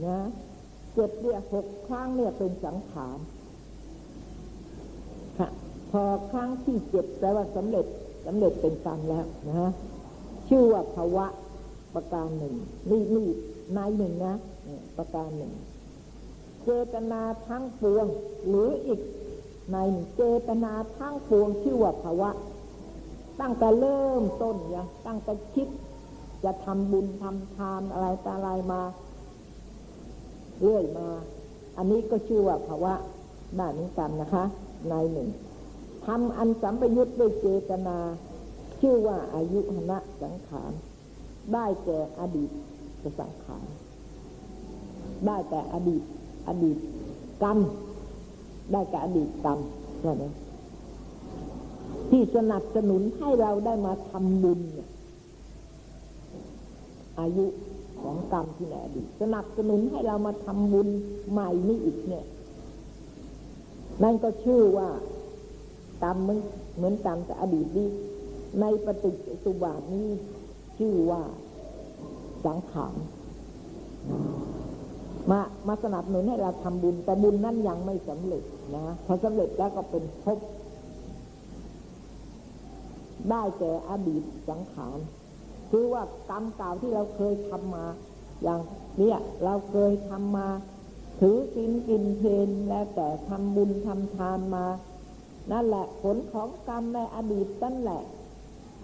[0.07, 0.19] นะ
[0.95, 3.19] เจ็ดเนี่ยหกครั้งเนี่ยเป็นสังขาร
[5.39, 5.49] ค่ะ
[5.91, 7.87] พอครั้งที่เจ็ดแปลว่าสำเร็จ
[8.27, 9.71] สำเร็จเป็นกรรมแล้วนะฮะ
[10.49, 11.27] ชื่อว่าภาวะ
[11.95, 12.55] ประการหนึ่ง
[12.91, 13.29] นี่นี่
[13.77, 14.35] นายหนึ่งนะ
[14.97, 15.53] ประการหนึ่ง
[16.65, 18.07] เจตนาทั้งปวง
[18.49, 19.01] หรืออีก
[19.73, 22.31] ในหนึ่งเจตนาทั้งปวงชื่อว่าภาวะ
[23.41, 25.69] ตั้งแต่เริ่มต้นยังตั้งแต่คิด
[26.45, 28.83] จะทำบุญทำทานอะไรตาอะไรมา
[30.63, 31.09] เรื่อยมา
[31.77, 32.95] อันนี้ก็ชื่อว่าภาวะ
[33.59, 34.45] ด้านนี้กันนะคะ
[34.89, 35.29] ในหนึ่ง
[36.07, 37.99] ทำอันสัมปยุทธ์ด้วยเจตนา
[38.81, 40.73] ชื่อว่าอายุหณะสังขาร
[41.55, 42.51] ได้แก่อดีต
[43.21, 43.67] สังขาร
[45.27, 46.03] ได้แต่อดีต
[46.49, 46.77] อดีต
[47.43, 47.59] กรรม
[48.73, 49.59] ได้แก่อดีตกรรม
[50.01, 50.25] ใช่ไหม
[52.11, 54.61] ที่สนับสนุนให้เราได้มาทำบุญ
[57.21, 57.47] อายุ
[58.01, 60.89] ของกรรมที่ในอดีตสนับสนุนให้เรามาทำบุญ
[61.31, 62.27] ใหม่นี่อีกเนี่ย
[64.03, 64.89] นั่นก็ชื่อว่า
[66.03, 66.41] กรรมเหมือน
[66.77, 67.89] เหมือนกันแต่อดีตนี้
[68.61, 70.09] ในปฏิจจสุบาทนี้
[70.79, 71.23] ชื่อว่า
[72.47, 72.95] สังขาร
[75.31, 78.43] มามาสนับสนุนให้เราทำบุญ แต่บุญนั้นยังไม่สำเร็จ
[78.75, 80.39] นะพอสำเร็จแล้วก็เป็นภพ
[83.31, 84.99] ได้แก่อดีตสังขาร
[85.71, 87.87] คือว่ากรรมเก่าที่เราเคยทำมา
[88.43, 88.61] อย่าง
[88.99, 90.49] เนี้ยเราเคยทำมา
[91.21, 94.67] ถือกินกินเพนแล้วแต่ทำบุญทำทานมา
[95.53, 98.03] นั่นแหละผลของกรรมในอดีตนั่นแหละ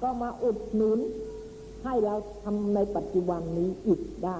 [0.02, 0.98] ก็มาอุดหนุน
[1.84, 4.38] ให้เราทำในปัจจุบันนี้อีกได้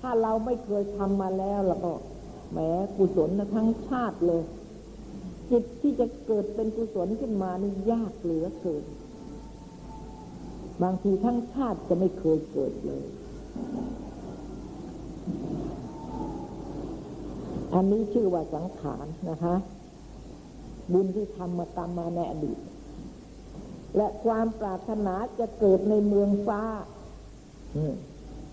[0.00, 1.92] ถ้าเราไม่เคยทำมาแล้วแล้วก็
[2.50, 2.58] แหม
[2.96, 4.42] กุศลทั้งชาติเลย
[5.50, 8.84] จิตที่จะเกิดเป็นกุศลขึ้นมานี่ยากเหลือเกิน
[10.82, 13.06] บางทีทั้งชาติจะไม่เคยเกิดเลย
[17.74, 19.54] อันนี้ชื่อว่าสังขารนะคะ
[20.92, 22.58] บุญที่ทำมากรรมมาในอดีต
[23.96, 26.62] และความปรารถนาจะเกิดในเมืองฟ้า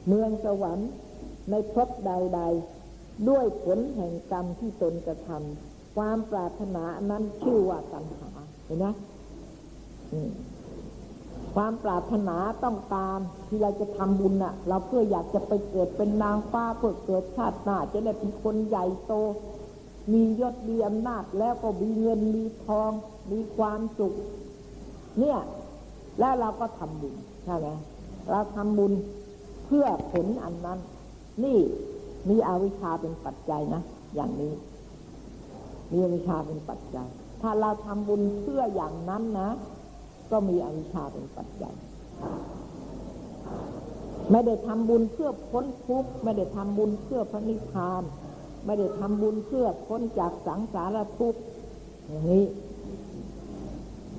[0.07, 0.89] เมืองสวรรค์
[1.51, 2.41] ในภพใด
[2.83, 8.29] ๆ ด้วยผลแห่งกรรมที่ตนกระทำความปรารถนานั้นชื่อว่าตัณหา
[8.65, 8.85] เห็นไหม
[11.55, 19.13] ความปรารถนาต้องการที่เราจะทำบุญน่ะ เราเพื่ออยากจะไปเกิดเป็นนางฟ้าเพื่อเกิดชาติหน้าจะได้เป็นคนใหญ่โต
[20.11, 22.91] มียศมีอำนาจแล้วก็มีเงินมีทอง
[23.31, 24.13] มีความสุข
[25.19, 25.37] เนี่ย
[26.19, 27.67] แล้วเราก็ทำบุญใช่ไหม
[28.29, 28.93] เราทำบุญ
[29.65, 30.79] เพื่อผลอันนั้น
[31.43, 31.59] นี่
[32.29, 33.81] มีอวิชชาเป็นปัจจัยนะ
[34.15, 34.53] อย่างนี้
[35.91, 37.07] มีอวิชชาเป็นปัจจัย
[37.41, 39.49] ถ้าเราทำบุญเพื่ออย่างนั้นนะ
[40.31, 41.73] ก็มีอวิชชาเป็นปัจจัย
[44.31, 48.03] ไม่ได้ทำบุญเพื่อพ้นทุกข์ไม่ได้ทำบุญเพื่อพระนิพพาน
[48.65, 51.41] ไม่ได้ทำบุญเพื่อพ้นจากสังสารทุกข์
[52.07, 52.45] อย่างนี้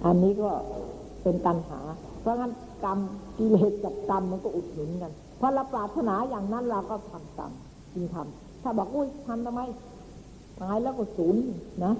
[0.04, 0.50] อันนี้ก็
[1.28, 1.80] เป็นตัณหา
[2.20, 2.52] เพราะงั้น
[2.84, 2.98] กรรม
[3.38, 7.50] กิเลสกับกรรมมันก็อุดหนุนกันพอเราปรารถนาอย่างนั้นเราก็ทำกรรม
[7.94, 9.60] จริงทำถ้าบอกอุ้ยทำทำไม
[10.60, 11.40] ตายแล้วก็ศูนย์
[11.84, 11.94] นะ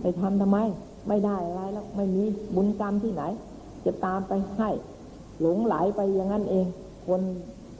[0.00, 0.58] ไปทำทำไม
[1.08, 2.22] ไม่ได้อะไรแล้วไม่มี
[2.54, 3.22] บุญกรรมที่ไหน
[3.84, 4.70] จะตามไปให้
[5.40, 6.66] หลงไหลไปอย่างนั้นเอง
[7.06, 7.22] คน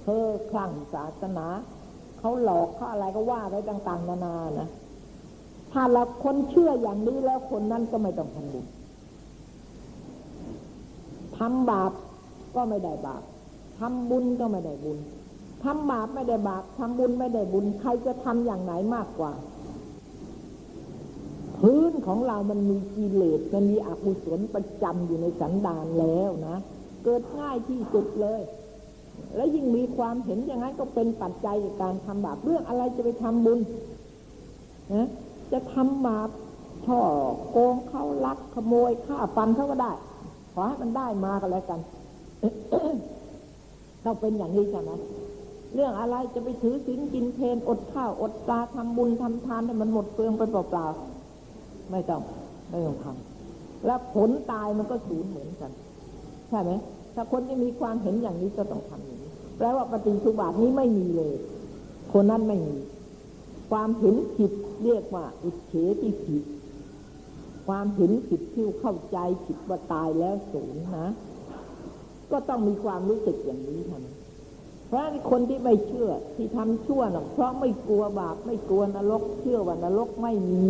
[0.00, 1.46] เพ้อคลั่งศาสนา
[2.18, 4.68] เขาหลอกเขาอะไรก็ว่าไปต่าง ๆ นานานะ
[5.72, 8.66] ถ้าเราคนเชื่ออย่างนี้แล้วคนนั้นก็ไม่ต้องทำบุญ
[11.38, 11.92] ทำบาป
[12.54, 13.22] ก็ไม่ได้บาป
[13.78, 14.98] ทำบุญก็ไม่ได้บุญ
[15.64, 19.32] ทำบาปไม่ได้บาปทำบุญไม่ได้บุญ ใครจะทำอย่างไหนมากกว่า
[21.58, 26.56] พื้นของเรามันมีกิเลสมันมีอกุศลประจำอยู่ในสันดานแล้วนะ
[27.04, 28.40] เกิดง่ายที่สุดเลย
[29.36, 33.58] แล้วยิ่งมีความเห็นอย่างนั้นก็เป็นปัจจัยในการทำบาปเรื่องอะไรจะไปทำบุญ
[34.94, 35.08] นะ
[35.52, 36.28] จะทำบาป
[36.86, 37.00] ช่อ
[37.50, 39.92] โกงเขาลักขโมยฆ่าฟันเขาก็ได้
[40.58, 41.80] อให้มันได้มาก็แล้วกัน
[44.04, 44.90] ต้องเป็นอย่างนี้ใช่ไหม
[45.74, 52.20] เรื่องอะไรจะไปถือศีลกินเพนอดข้าวอดปลาทำบุญทำทานให้มันหมดเปลืองไปเปล่าๆไม่ต้อง
[52.70, 55.70] ไม่ต้องทำแล้วผลตายมันก็สูญเหมือนกัน
[56.48, 56.70] ใช่ไหม
[57.14, 61.34] ถ้าคนที่มีความเห็นอย่างนี้ก็ต้องทำอย่างนี้แปลว่าปฏิสุบาทนี้ไม่มีเลย
[62.12, 62.76] คนนั้นไม่มี
[63.70, 64.52] ความเห็นผิด
[64.84, 66.42] เรียกว่าอุเฉที่ผิด
[67.68, 71.08] ความเห็นผิดที่เข้าใจผิดว่าตายแล้วสูญนะ
[72.32, 80.68] ก็ต้องมีความรู้สึกอย่างนี้ทำเพราะคนที่ไม่เชื่อที่ทำชั่วนะเพราะไม่กลัวบาปไม่กลัวนรก เชื่อว่านรกไม่มี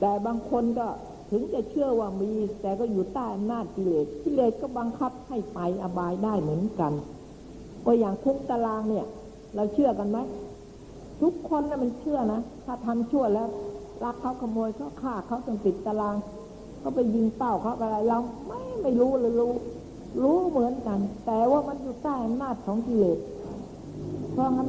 [0.00, 0.88] แต่บางคนก็
[1.30, 6.92] ถึงจะเชื่อว่ามี แต่ก็อยู่ใต้อำนาจกิเลสกิเลสก็บังคับให้ไปอบายได้เหมือนกัน
[7.86, 9.06] ก็อย่างคุกตารางเนี่ย
[9.54, 10.18] เราเชื่อกันไหม
[11.22, 13.48] ทุกคนนะ่ะมันเชื่อนะถ้าทำชั่วแล้ว
[14.04, 16.16] รักเขาขโมยเขาฆ่าเขาต้องติดตาราง
[16.82, 19.52] ก็ไปยิงเป้าเขาอะไรเราไม่ไม่รู้เลยรู้
[20.22, 23.18] รู้เหมือนกัน แต่ว่ามันอยู่ใต้อำนาจของกิเลส
[24.32, 24.68] เพราะงั้น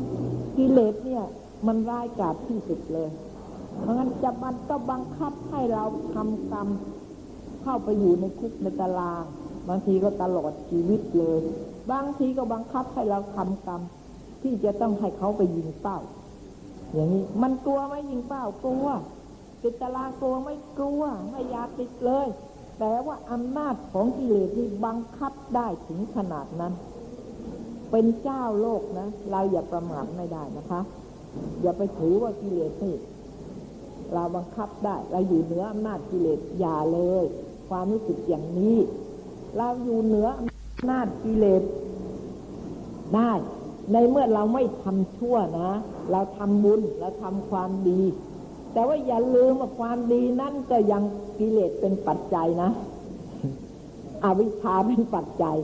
[0.58, 1.24] กิเลสเนี่ย
[1.68, 3.10] มันร้ายกาจที่สุดเลย
[3.80, 6.68] เพราะงั้นจะมันก็บังคับให้เราทำกรรม
[7.64, 9.24] เข้าไปอยู่ในคุกในตาราง
[9.70, 11.40] บางทีก็ตลอดชีวิตเลย
[11.92, 13.82] บางทีก็บังคับให้เราทำกรรม
[14.42, 16.00] ที่จะต้องให้เขาไปยิงเป้า
[16.94, 18.88] อย่างนี้มันกลัวไหมยิงเป้ากลัว
[19.62, 22.28] ติดตารางกลัวไม่กลัวไม่อยากติดเลย
[22.80, 26.74] แต่ว่าอำนาจของกิเลสที่บังคับได้ถึงขนาดนั้น
[27.92, 30.82] เป็นเจ้าโลกนะ เราอย่าประมาทไม่ได้นะคะ
[31.62, 32.96] อย่าไปถือว่ากิเลสนี่
[34.14, 37.26] เราบังคับได้ เราอยู่เหนืออำนาจกิเลสอย่าเลย
[37.70, 38.78] ความรู้สึกอย่างนี้
[39.58, 41.64] เราอยู่เหนืออำนาจกิเลส
[43.16, 43.32] ได้
[43.94, 45.72] ในเมื่อเราไม่ทำชั่วนะ
[46.12, 48.02] เราทำบุญเราทำความดี
[48.74, 51.04] แต่ว่าอย่าลืมว่าความดีนั่นก็ยัง
[51.38, 52.70] กิเลสเป็นปัจจัยนะ
[54.24, 55.58] อวิชชาเป็นปัจจัย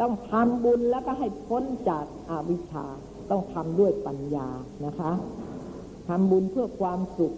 [0.00, 2.86] ต้องทำบุญแล้วก็ให้พ้นจากอาวิชชา
[3.30, 4.48] ต้องทำด้วยปัญญา
[4.84, 5.12] นะคะ
[6.08, 7.32] ทำบุญเพื่อความสุข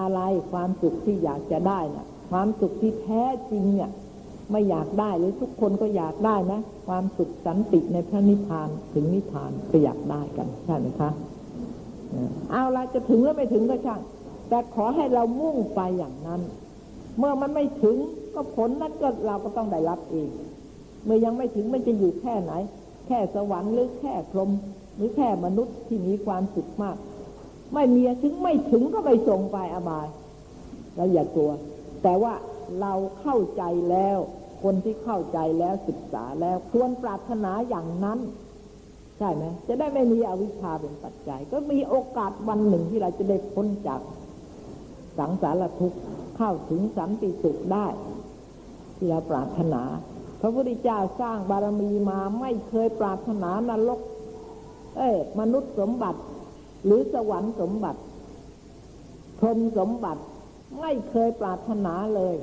[0.00, 0.20] อะไร
[0.52, 3.90] ความสุขที่อยากจะได้นะ่ะ ความสุขที่แท้จริงเนี่ย
[4.50, 11.10] ไม่อยากได้หรือทุกคนก็อยากได้นะ ความสุขสันติในพระนิพพานถึงนิพพานก็อยากได้กันใช่ไหมคะ
[12.50, 14.00] เอาละจะถึงหรือไม่ถึงก็ช่าง
[14.48, 16.40] แต่ขอให้เรามุ่งไปอย่างนั้น
[17.18, 17.96] เมื่อมันไม่ถึง
[18.34, 20.28] ก็ผลนั้นก็เราก็ต้องได้รับเอง
[21.04, 22.52] เมื่อยังไม่ถึงมันจะอยู่แค่ไหน
[23.06, 24.50] แค่สวรรค์หรือแค่พรหม
[24.96, 26.96] หรือแค่มนุษย์ที่มีความสุขมาก
[27.74, 30.06] ไม่มีถึงไม่ถึงก็ไปส่งไปอบาย
[30.96, 31.52] เราอย่ากลัว
[32.02, 32.34] แต่ว่า
[32.80, 34.18] เราเข้าใจแล้ว
[34.62, 38.18] คนที่เข้าใจแล้วศึกษาแล้วควรปรารถนาอย่างนั้น
[39.18, 44.00] ใช่ไหมจะได้ไม่มีอวิชชาเป็นปัจจัย ก็มีโอกาสวันหนึ่งที่เราจะได้พ้นจาก
[45.18, 46.00] สังสารทุกข์
[46.36, 47.86] เข้าถึงสันติสุขได้
[48.96, 49.82] ที่เราปรารถนา
[50.40, 54.00] พระพุทธเจ้าสร้างบารมีมาไม่เคยปรารถนานรก
[54.96, 56.20] เอ้มนุษย์สมบัติ
[56.84, 58.00] หรือสวรรค์สมบัติ
[59.40, 60.22] พรมสมบัติ
[60.80, 62.36] ไม่เคยปรารถนาเลย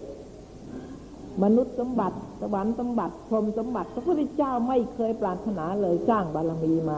[1.43, 6.98] มนุษย์สมบัติสวรรค์สมบัติพรมสมบัติพระพุทธเจ้าไม่เคยปรารถนาเลยสร้างบารมีมา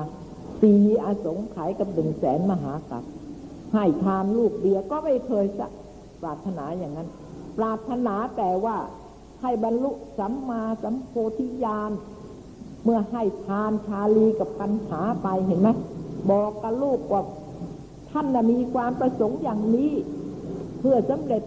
[0.62, 0.74] สี
[1.04, 3.04] อาสงไขยกับหนึ่งแสนมหากัป
[3.74, 5.46] ให้ทานลูกเบียก็ไม่เคย
[6.22, 7.10] ปรารถนาอย่างนั้น
[7.58, 8.78] ปรารถนาแต่ว่า
[9.42, 11.92] ให้บรรลุสัมมาสัมโพธิญาณ
[12.84, 15.70] เมื่อให้ทานชาลีกับปัญหาไปเห็นไหม
[16.32, 17.22] บอกกับลูกว่า
[18.10, 19.92] ท่านมีความประสงค์อย่างนี้
[20.80, 21.44] เพื่อสำเร็จ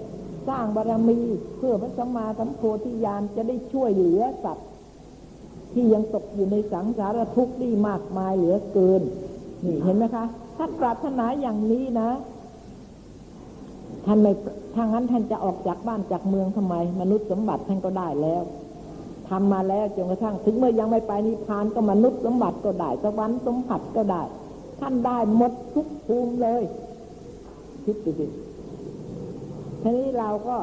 [0.50, 1.20] ร้างบารมี
[1.58, 4.68] เพื่อพระสัมมาสัมโพธิญาณจะได้ช่วยเหลือสัตว์
[5.72, 9.02] ที่ยังตกอยู่ในสังสารทุกข์นี่มากมายเหลือเกิน
[9.64, 10.24] นี่เห็นไหมคะ
[10.58, 12.10] ท่านปรารถนาอย่างนี้นะ
[14.06, 14.32] ท่านไม่
[14.76, 18.42] ทางนั้นท่านจะออกจากบ้านจากเมืองทำไม มนุษย์สมบัติท่านก็ได้แล้ว
[19.28, 24.22] ทำมาแล้วจนกระทั่ง ถึงเมื่อยังไม่ไปนิพพานก็มนุษย์สมบัติก็ได้สวรรค์สมบัติก็ได้
[24.80, 26.62] ท่านได้หมดทุกภูมิเลย
[27.84, 28.26] คิดดูสิ
[29.82, 30.56] ทีนี้เราก็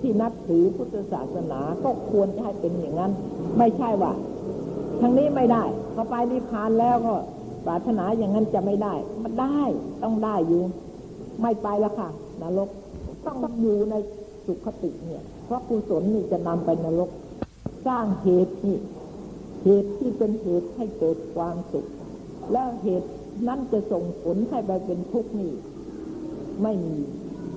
[0.00, 3.12] ที่นับถือพุทธศาสนาก็ควรจะให้เป็นอย่างนั้น
[3.58, 4.12] ไม่ใช่ว่า
[5.00, 5.64] ทางนี้ไม่ได้
[5.94, 7.14] พอไปนิพพานแล้วก็
[7.66, 9.60] ปรารถนาอย่างนั้นจะไม่ได้ มันได้
[10.02, 10.62] ต้องได้อยู่
[11.40, 12.08] ไม่ไปแล้วค่ะ
[12.42, 12.68] นรก
[13.26, 13.94] ต้องอยู่ใน
[14.46, 17.10] สุขติเนี่ย เพราะกุศลนี่จะนำไปนรก
[17.86, 18.78] สร้างเหตุนี่
[19.64, 21.86] เหตุที่เป็นเหตุให้เกิดความสุข
[22.52, 23.08] แล้วเหตุ
[23.48, 25.52] นั้นจะส่งผลให้ไปเป็นทุกข์นี่
[26.62, 26.98] ไม่มี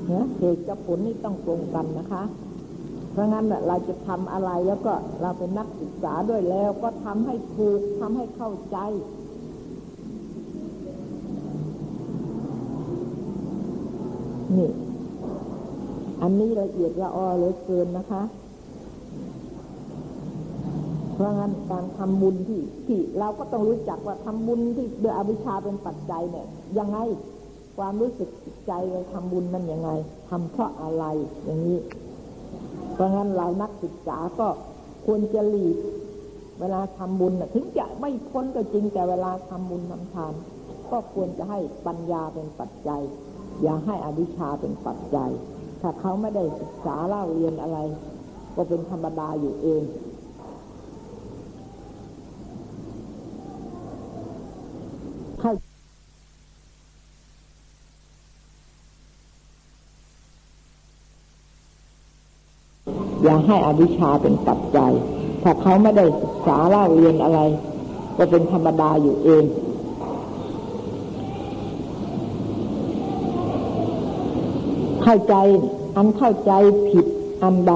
[0.09, 2.23] นี่ยเหตุกับผลนี่ต้องตรงกันนะคะ
[3.11, 8.77] เพราะงั้นเราจะทำอะไรแล้วก็เราเป็นนักศึกษาด้วยแล้ว ก็ทำให้ถูกทำให้เข้าใจ
[14.57, 14.71] นี่
[16.21, 18.23] อันนี้ละเอียดละออเหลือเกินนะคะ
[21.13, 26.45] เพราะงั้นการทำบุญที่ที่เราก็ต้องรู้จักว่าทำบุญที่ด้วยอวิชชาเป็นปัจจัยเนี่ย
[26.77, 26.97] ยังไง
[27.77, 29.89] ความรู้สึกจิตใจเราทำบุญมันยังไง
[30.29, 31.05] ทำเพราะอะไร
[31.43, 31.79] อย่างนี้
[32.93, 34.47] เพราะงั้นเรานักศึกษาก็
[35.05, 35.77] ควรจะหลีก
[36.59, 40.33] เวลาทำบุญถึงจะไม่พ้นก็จริงแต่เวลาทำบุญทำทาน
[40.91, 43.01] ก็ควรจะให้ปัญญาเป็นปัจจัย
[43.61, 45.31] อย่าให้อวิชชาเป็นปัจจัย
[45.81, 47.79] ถ้าเขาไม่ได้ศึกษาเล่าเรียนอะไร
[48.55, 49.83] ก็เป็นธรรมดาอยู่เอง
[55.39, 55.53] เข้า
[63.23, 64.91] อย่าให้อวิชชาเป็นปัจจัย
[65.43, 67.39] ถ้าเขาไม่ได้ศึกษาเล่าเรียนอะไร
[68.17, 69.43] ก็เป็นธรรมดาอยู่เอง
[75.03, 75.35] เข้าใจ
[75.95, 76.51] อันเข้าใจ
[76.89, 77.05] ผิด
[77.43, 77.73] อันใด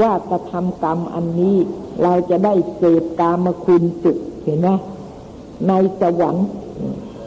[0.00, 1.56] ว่ากระทำกรรมอันนี้
[2.02, 4.68] เราจะได้เสพกามคุณสุขเห็นไหม
[5.68, 6.46] ในสวรรค์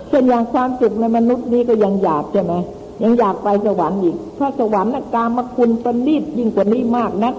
[0.08, 2.54] เช่นอย่างความสุขในมนุษย์นี้ก็ยังอยากใช่ไหม
[3.02, 7.34] ยังอยากไปสวรรค์อีกเพราะสวรรค์กามคุณประณีตยิ่งกว่านี้มากนะ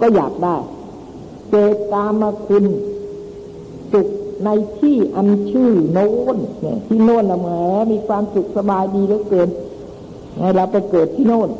[0.00, 0.56] ก็อยากได้
[1.50, 2.64] เจตกามคุณ
[3.92, 4.08] สุข
[4.44, 7.48] ในที่อันชื่อโน้นเนี่ย ที่โน้นละแหม
[7.92, 9.48] มีความสุขสบายดีเหลือเกิน
[10.56, 11.50] เราไปเกิดที่โน้น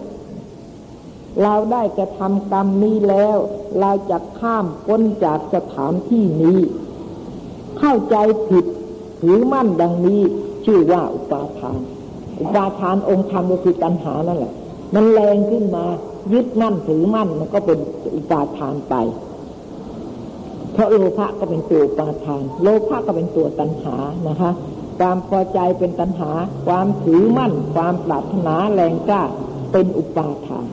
[1.42, 3.36] เราได้กระทำกรรมนี้แล้ว
[3.80, 6.58] เราจะข้ามพ้นจากสถานที่นี้
[7.78, 8.16] เข้าใจ
[8.48, 8.64] ผิด
[9.20, 10.20] ถือมั่นดังนี้
[10.64, 11.78] ชื่อว่าอุปาทาน
[12.40, 14.53] อุปาทานองค์ธรรมก็คือตัณหานั่นแหละ
[14.94, 15.85] มันแรงขึ้นมา
[16.33, 17.79] ยึดมั่นถือมั่นมันก็เป็น
[18.16, 18.94] อุปาทานไป
[20.72, 23.96] เพราะโลภะก็เป็นตัวอุปาทาน โลภะก็เป็นตัวตัณหา
[24.29, 24.51] นะคะ
[24.98, 26.31] ความพอใจเป็นตัณหา
[26.66, 29.22] ความถือมั่น ความปรารถนาแรงกล้า
[29.72, 30.66] เป็นอุปาทาน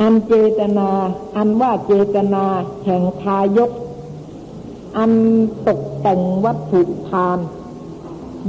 [0.00, 0.90] อันเจตนา
[1.36, 2.44] อันว่าเจตนา
[2.84, 3.70] แห่งทายก
[4.98, 5.12] อัน
[5.66, 7.38] ตกแต่งวัตถุทาน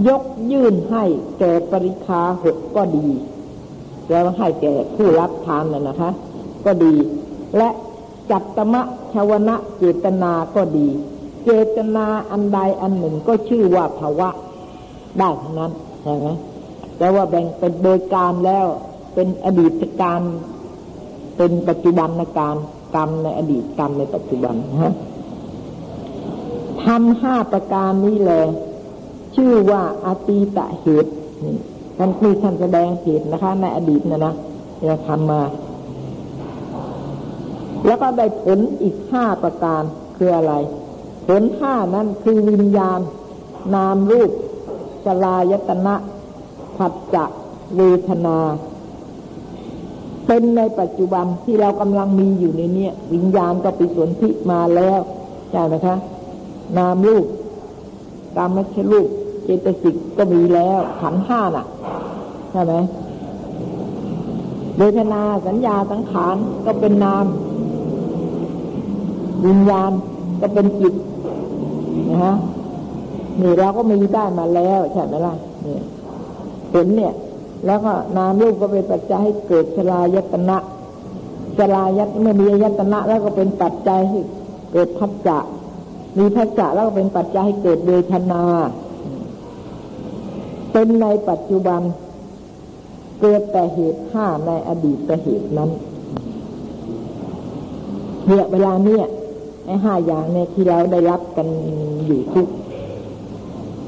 [0.07, 1.03] ยกยื่นให้
[1.39, 3.07] แก่ปริคาหกก็ดี
[4.09, 6.11] แล้วให้แก่ผู้รับทานน่ะนะคะ
[6.65, 6.93] ก็ดี
[7.57, 7.69] และ
[8.31, 8.81] จัตตมะ
[9.13, 10.87] ชาวนะเจตนาก็ดี
[11.43, 14.29] เจตนาอันใดอันหนึ่งก็ชื่อว่าภาวะ
[15.19, 15.71] ได้ทั้งนั้น
[16.03, 16.27] ใช่ไหม
[16.97, 18.67] แต่ว่าแบ่งเป็นโดยการแล้ว
[19.13, 20.21] เป็นอดีตการ
[21.37, 22.55] เป็นปัจจุบันการ
[22.95, 24.93] กรรมในอดีตกรรมในปัจจุบันฮะ
[26.83, 28.47] ทำห้าประการนี้เลย
[29.35, 31.11] ชื่อว่าอาตีตะเหตุ
[31.43, 31.55] นี่
[31.97, 34.33] ท่านคือท่านแสดงเหตุนะคะ ในอดีตนะนะ
[34.85, 35.41] เราทำมา
[37.85, 39.83] แล้วก็ได้ผลอีกห้าประการ
[40.17, 40.53] คืออะไร
[41.27, 42.99] ผลห้านั้นคือวิญญาณ
[43.75, 44.31] นามรูป
[45.05, 45.95] สลายตนะ
[46.77, 47.25] ผัสจะ
[47.75, 48.37] เวทนา
[50.27, 54.99] เป็นในปัจจุบันที่เรากำลังมีอยู่ในเนี้ยวิญญาณก็ปิสนธิมาแล้ว
[55.51, 55.95] ใช่ไหมคะ
[56.77, 57.25] นามรูป
[58.37, 59.09] กรรมไม่ใช่รูป
[59.45, 61.65] เจตสิกก็มีแล้ว ขันห้าน่ะ
[62.51, 62.73] ใช่ไหม
[64.77, 67.25] เวทนาสัญญาสังขารก็เป็นนาม
[69.45, 69.91] วิญญาณ
[70.41, 70.93] ก็เป็นจิต
[72.09, 72.35] นะฮะ
[73.41, 75.77] นี่เราก็มีได้มาแล้วใช่ไหมล่ะนี่
[76.71, 77.13] เห็นเนี่ย
[77.65, 80.57] แล้วก็นามรูปก็เป็นปัจจัยให้เกิดชลายตนะ
[81.57, 84.19] ชลายตเมื่อมียตนะ แล้วก็เป็นปัจจัยให้
[84.71, 85.37] เกิดพัจจะ
[86.17, 88.43] มีพัจจะแล้วก็เป็นปัจจัยให้เกิดเวทนา
[90.77, 91.81] เป็นในปัจจุบัน
[93.21, 95.69] เกิดแต่เหตุห้าในอดีตแต่เหตุนั้น
[98.27, 99.05] เนี่ยเวลาเนี่ย
[99.65, 101.47] ไอ้ห้าอย่างเนี่ยที่เราได้รับกัน
[102.05, 102.47] อยู่ทุก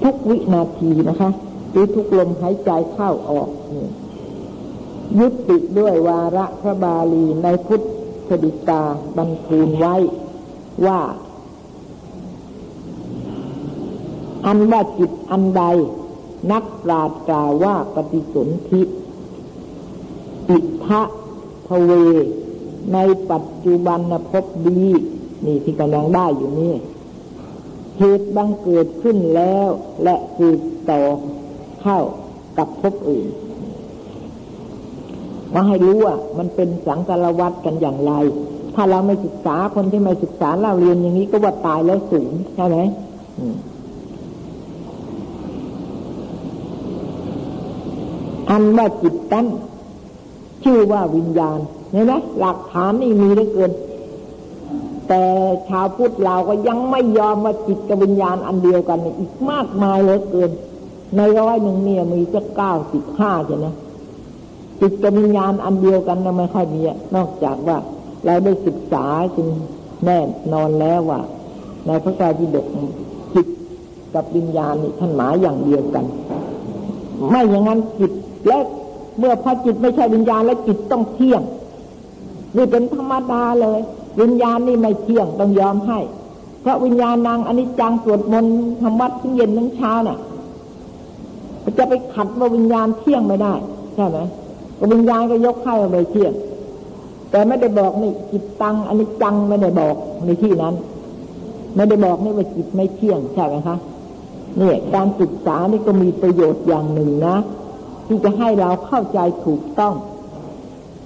[0.03, 1.29] ทุกวินาทีนะคะ
[1.71, 3.49] หรือทุกลมหายใจเข้าออก
[5.19, 7.81] ยุติด้วยวาระพระบาลีในพุท
[8.29, 8.83] ธดิกา
[9.17, 9.95] บรรทูลไว้
[10.85, 10.99] ว่า
[14.45, 15.63] อันว่าจิตอันใด
[16.51, 18.81] นักปราชญ์กล่าวว่าปฏิสนธิ
[20.49, 21.01] อิทะ
[21.67, 21.91] พเว
[22.93, 22.97] ใน
[23.31, 23.99] ปัจจุบัน
[24.31, 24.83] พบดี
[25.45, 26.73] นี่ที่กำลังได้อยู่นี่
[27.97, 29.69] เหตุบังเกิดขึ้นแล้ว
[30.03, 31.01] และสืบต่อ
[31.81, 31.99] เข้า
[32.57, 33.27] กับพบอื่น
[35.53, 38.13] มาให้รู้ว่ามันเป็นสังสารวัตกันอย่างไร
[38.75, 42.77] ถ้าเราไม่ศึกษาคนที่ไม่ศึกษาเราเรียนอย่างนี้ก็ว่าตายแล้วสูงใช่ไหม
[48.49, 49.47] อันว่าจิตนั้น
[50.63, 51.59] ชื่อว่าวิญญาณ
[51.91, 53.71] เห็นไหมหลักฐานนี่มีเหลือเกิน
[55.07, 55.23] แต่
[55.67, 60.51] ชาวพุทธเราก็ยังไม่ยอมว่าจิตกับวิญญาณอันเดียวกันอีกมากมายเหลือเกิน
[61.15, 63.67] ในร้อยหนึ่งเนี่ยมีจะเก้าสิบห้าใช่ไหม
[64.79, 66.81] จิตกับวิญญาณอันเดียวกันนะไม่ค่อยมี
[67.15, 67.77] นอกจากว่า
[68.25, 69.47] เราได้ศึกษาจึง
[70.05, 70.19] แน่
[70.53, 71.19] นอนแล้วว่า
[71.85, 72.67] ในพระไตรปิฎก
[73.33, 73.47] จิต
[74.13, 76.05] กับวิญญาณนี่ท่านหมายอย่างเดียวกัน
[77.29, 78.11] ไม่อย่างนั้นจิต
[78.45, 78.57] และ
[79.19, 81.41] เมื่อพอจิตไม่ใช่วิญญาณแล้วจิตต้องเที่ยง
[82.55, 83.79] นี่เป็นธรรมดาเลย
[84.21, 85.99] วิญญาณนี่ไม่เที่ยงต้องยอมให้
[86.61, 90.17] เพราะวิญญาณนางอนิจจังสวดมนต์ทำวัดทั้งเย็นทั้งเช้าน่ะ
[91.77, 93.53] จะไปขัดว่าวิญญาณเที่ยงไม่ได้
[93.95, 94.17] ใช่ไหม
[94.93, 96.33] วิญญาณก็ยกให้ว่าไม่เที่ยง
[97.31, 100.75] แต่ไม่ได้บอกนี่จิตตังอนิจจังไม่ได้บอกในที่นั้น
[101.75, 103.77] ไม่ได้บอกนี่ว่าจิตไม่เที่ยงใช่ไหมคะ
[104.57, 107.37] เนี่ยการศึกษานี่ก็มีประโยชน์อย่างหนึ่งนะ
[108.07, 109.93] ที่จะให้เราเข้าใจถูกต้อง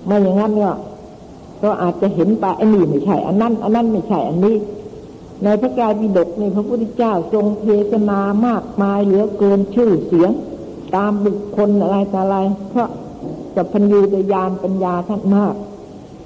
[0.06, 0.76] ไม่อย่างนั้นเนี่ย
[1.64, 4.56] ก็อาจจะเห็นไปอันนี้ไม่ใช่ อันนั้น อันนั้นไม่ใช่ อันนี้
[5.43, 10.32] ในพระกายบิดกในพระพุทธเจ้าทรงเทศนามากมายเหลือเกินชื่อเสียง
[10.95, 12.38] ตามบุคคลอะไรต่ออะไร
[12.70, 12.89] เพราะ
[13.56, 15.56] จะพัญญูตยานปัญญาท่านมาก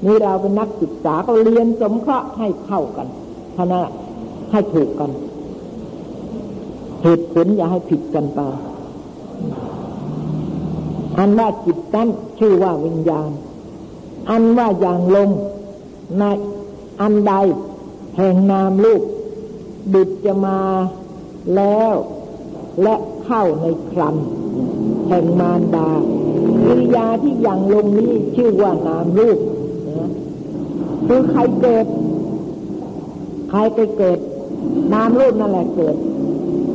[0.05, 3.07] นี่เราเป็นนักศึกษาก็เรียนสมเคราะห์ให้เข้ากัน
[3.55, 3.85] ท่านั้น
[4.51, 5.11] ให้ถูกกัน
[7.03, 8.39] เหตุผลอย่าให้ผิดกันไป
[11.17, 12.09] อันว่าจิตนั้น
[12.39, 13.29] ชื่อว่าวิญญาณ
[14.29, 15.29] อันว่าอย่างลง
[16.19, 16.23] ใน
[17.01, 17.33] อันใด
[18.17, 19.01] แห่งนามลูก
[19.93, 20.59] ดุจจะมา
[21.55, 21.93] แล้ว
[22.83, 24.15] และเข้าในครัน
[25.07, 25.89] แห่งมารดา
[26.63, 29.37] กิริยาที่อย่างลงนี้ชื่อว่านามลูก
[31.07, 31.85] คือใครเกิด
[33.49, 34.19] ใครไปเกิด
[34.93, 35.95] นามลูกนั่นแหละเกิด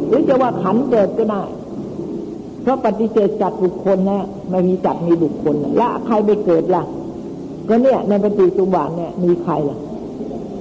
[0.06, 1.42] หรือจะว่าขันเกิดก็ได้
[2.62, 6.84] เพราะปฏิเสธจัดบุคคลนะไม่มีจัดมีบุคคลและใครไปเกิดล่ะ
[7.68, 9.78] ก็เนี่ยในปฏิจุบันเนี่ย มีใครล่ะ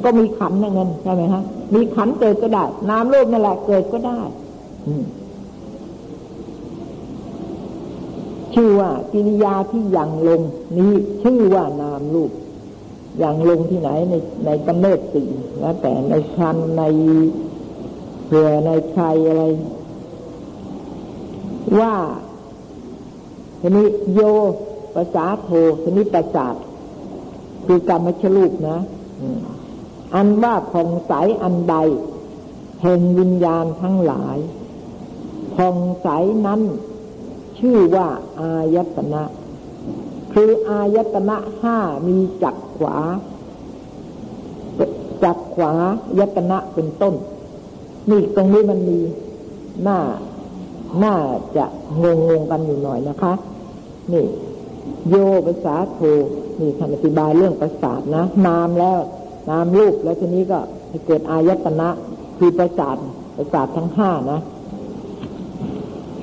[0.03, 1.43] ก็มีขันนั่นเงินใช่ไหมฮะ
[1.73, 4.19] มีขันเกิดก็ได้ น้ำรูปนั่นแหละเกิดก็ได้
[8.53, 10.41] ชื่อว่ากิริยาที่ยังลง
[10.77, 10.91] นี้
[11.23, 12.31] ชื่อว่านามรูป
[13.19, 14.13] อย่างลงที่ไหนใน
[14.45, 15.29] ในกำเนิดสี่
[15.59, 16.83] แล้วแต่ในคันใน
[18.25, 19.43] เผื่อในใครอะไร
[21.79, 21.93] ว่า
[23.59, 24.21] ทีนี้โย
[24.95, 25.49] ภาษาโท
[25.81, 26.55] ทีนี้ประสาท
[27.65, 28.79] คือกรรมชลูกนะ
[30.15, 31.11] อันว่าผ่องใส
[31.43, 31.75] อันใด
[32.81, 34.37] แห่งวิญญาณทั้งหลาย
[35.55, 36.07] ผ่องใส
[36.45, 36.61] นั้น
[37.59, 38.07] ชื่อว่า
[38.39, 39.23] อายตนะ
[40.33, 42.97] คืออายตนะห้ามีจักขวา
[45.23, 45.73] จักขวา
[46.19, 47.13] ยตนะเป็นต้น
[48.09, 48.99] นี่ตรงนี้มันมี
[49.83, 49.99] หน้า
[51.03, 51.15] น่า
[51.57, 51.65] จะ
[52.03, 53.33] งงงกันอยู่หน่อยนะคะ
[54.13, 54.25] นี่
[55.09, 55.15] โย
[55.45, 55.99] ภาษาโท
[56.59, 58.99] นี่ท่านอธิบายเรื่องประสาทนะนามแล้ว
[59.49, 60.59] นามรูปแล้วทีนี้ก็
[61.05, 61.89] เกิดอายตนะ
[62.37, 62.97] คือประสาท
[63.35, 64.39] ประสาททั้งห้านะ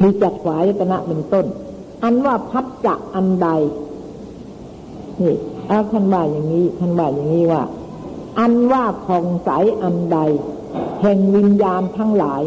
[0.02, 1.46] มีจักรวายตนะเป็นต้น
[2.02, 3.48] อันว่าพัดจะอันใด
[5.22, 5.36] นี่
[5.70, 7.62] อาท่านว่าอย่างนี้ท่านว่าอย่างนี้ว่า
[8.38, 9.50] อันว่าผ่องใส
[9.82, 10.18] อันใด
[11.02, 12.42] แห่งวิญญาณทั้งหลาย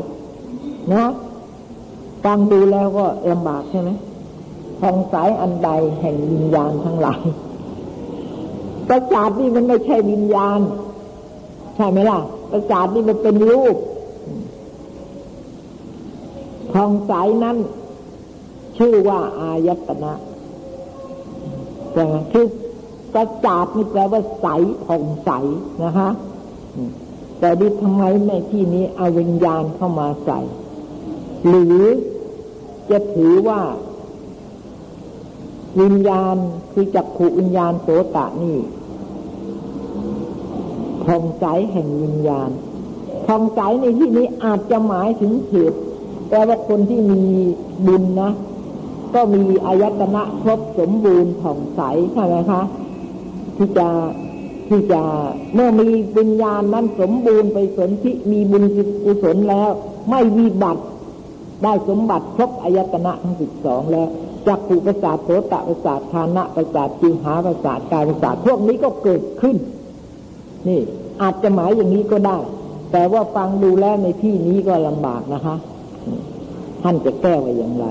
[0.94, 1.06] นะ
[2.24, 3.90] ฟังดูแล้วก็ลำบากใช่ไหม
[4.82, 7.22] ทองสายอันใดแห่งวิญญาณทั้งหลาย
[8.88, 10.60] ประสาทนี่มันไม่ใช่วิญญาณ
[11.76, 12.20] ใช่ไหมล่ะ
[12.52, 13.76] ประสาทนี่มันเป็นรูป
[16.74, 17.58] ทองสายนั้น
[18.78, 20.14] ชื่อว่าอายตนะ
[21.92, 22.46] ใช่ไหมคือ
[23.14, 24.48] ประสาทนี่แปลว่าใส
[24.86, 25.32] ผ่องใส
[25.84, 26.10] นะคะ
[27.40, 30.40] แต่ดิทำไมในที่นี้เอาวิญญาณเข้ามาใส่
[31.48, 31.82] หรือ
[32.92, 33.62] จะถือว่า
[35.82, 36.36] วิญญาณ
[36.72, 38.58] คือจักขุวิญญาณโสตะนี่
[41.06, 42.50] ทองใจแห่งวิญญาณ
[43.28, 45.80] ทองใจในที่นี้อาจจะหมายถึงเหตุ
[46.30, 47.24] แต่ว่าคนที่มี
[47.88, 48.32] บุญนะ
[49.14, 51.82] ก็มีอายตนะครบสมบูรณ์ผ่องใส
[52.14, 52.62] ใช่ไหมคะ
[53.58, 53.88] ที่จะ
[54.70, 55.02] ที่จะ
[55.54, 55.88] เมื่อมี
[56.18, 58.64] วิญญาณนั้นสมบูรณ์ไปสนที่มีบุญ
[59.04, 59.72] กุศลแล้ว
[60.10, 60.84] ไม่มีบัตร
[61.64, 64.08] ได้สมบัติครบอายตนะทั้งสิบสองแล้ว
[64.48, 69.58] จักขุประสาทโสตประสาทฐานะประสาทจิหาประสาทกายประสาทพวกนี้ก็เกิดขึ้น
[70.68, 70.82] นี่
[71.22, 72.38] อาจจะหมายอย่างนี้ก็ได้
[72.92, 75.56] แต่ว่าฟังดูแล้วในที่นี้ก็ลำบากนะคะ
[76.84, 77.86] ท่านจะแก้ไว้อย่างไร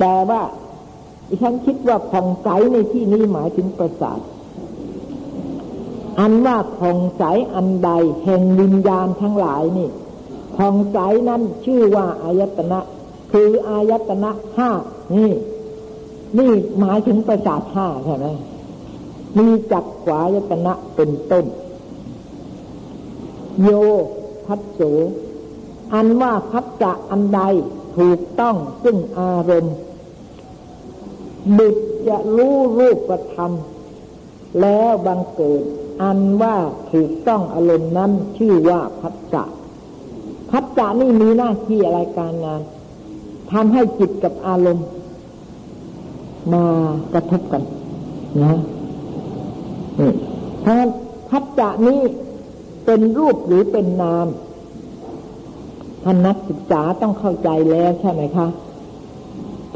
[0.00, 0.42] แต่ว่า
[1.42, 4.20] ฉันคิดว่าผ่องใสในที่นี้หมายถึงประสาท
[6.20, 7.22] อันว่าผ่องใส
[7.54, 7.90] อันใด
[8.24, 9.88] แห่งวิญญาณทั้งหลายนี่
[10.60, 10.98] ผ่องใส
[11.28, 12.80] นั้นชื่อว่าอายตนะ
[13.32, 14.70] คืออายตนะห้า
[15.14, 15.32] นี่
[16.38, 18.26] นี่หมายถึงประสาทห้าใช่ไหม
[19.38, 21.44] มีจักขวายตนะเป็นต้น
[23.62, 23.70] โย
[24.46, 24.80] พัสโส
[25.94, 27.40] อันว่าพัจจะอันใด
[27.96, 29.76] ถูกต้องซึ่งอารมณ์
[31.58, 33.52] บุตรจะรู้รูปธรรม
[34.60, 35.62] แล้วบังเกิด
[36.02, 36.56] อันว่า
[36.92, 39.44] ถูกต้องอารมณ์นั้นชื่อว่าพัจจะ
[40.50, 42.60] พัจจะนี่มีหน้าที่อะไรการงาน
[43.52, 44.88] ทำให้จิตกับอารมณ์
[46.52, 46.64] มา
[47.12, 47.62] กระทบกัน
[48.42, 48.58] นะ
[50.60, 50.76] เพราะ
[51.30, 52.00] พัจจะนี้
[52.84, 54.26] เป็นรูปหรือเป็นนาม
[56.04, 58.48] ท่านนักศึกษาต้องเข้าใจแล้วใช่ไหมคะ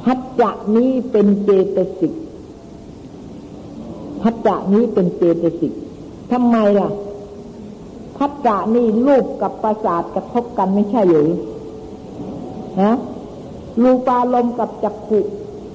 [0.03, 2.13] พัจจะนี้เป็นเจตสิก
[4.23, 5.73] พัจจะนี้เป็นเจตสิก
[6.33, 6.91] ทำไมล่ะ
[8.17, 11.29] พัจจะนี่รูปกับประสาทกระทบกันไม่ใช่หรือ
[12.81, 12.93] ฮะ
[13.83, 15.21] รูปาลมกับจักขุ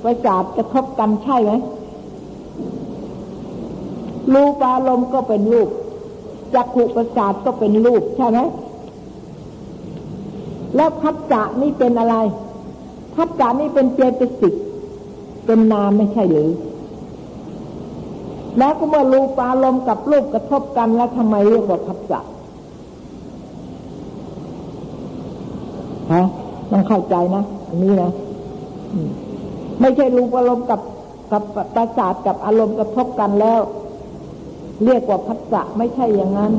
[0.03, 1.51] ประสาทกระทบกันใช่ไหม
[4.33, 5.69] รูปาลมก็เป็นรูป
[6.55, 8.39] จักขุประสาทก็เป็นรูปใช่ไหม
[10.75, 12.15] แล้วพัจจะนี่เป็นอะไร
[13.15, 14.55] พัจจะนี่เป็นเจตสิก
[15.45, 16.49] เป็นนามไม่ใช่หรือ
[18.59, 22.19] แล้วก็เมื่อรูปอารมณ์กับรูปกระทบกันแล้วทำไมเรียกว่าพัจจะ
[26.13, 26.23] ฮะ
[26.71, 28.11] ต้องเข้าใจนะอันนี้นะ
[29.81, 30.81] ไม่ใช่รูปอารมณ์กับ
[31.31, 31.43] กับ
[31.75, 33.61] ประสาทกับอารมณ์กระทบกันแล้ว
[34.85, 36.53] เรียกว่าพัจจะไม่ใช่อย่างนั้น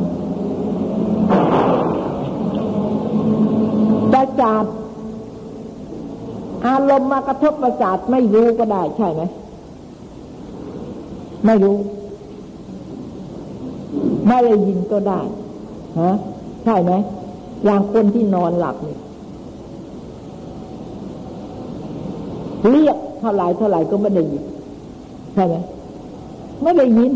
[4.13, 4.65] ประสาท
[6.69, 9.23] อารมณ์มากระทบประสาทไม่รู้ก็ได้ใช่ไหม
[11.47, 11.77] ไม่รู้
[14.29, 15.21] ไม่ได้ยินก็ได้
[16.01, 16.13] ฮะ
[16.65, 16.93] ใช่ไหม
[17.65, 18.97] อย่างคนที่นอนหลับนี่
[22.71, 24.45] เรียกเท่าไหร่เท่าไหร่ก็ไม่ได้ยิน
[25.35, 25.55] ใช่ไหม
[26.63, 27.13] ไม่ได้ยิน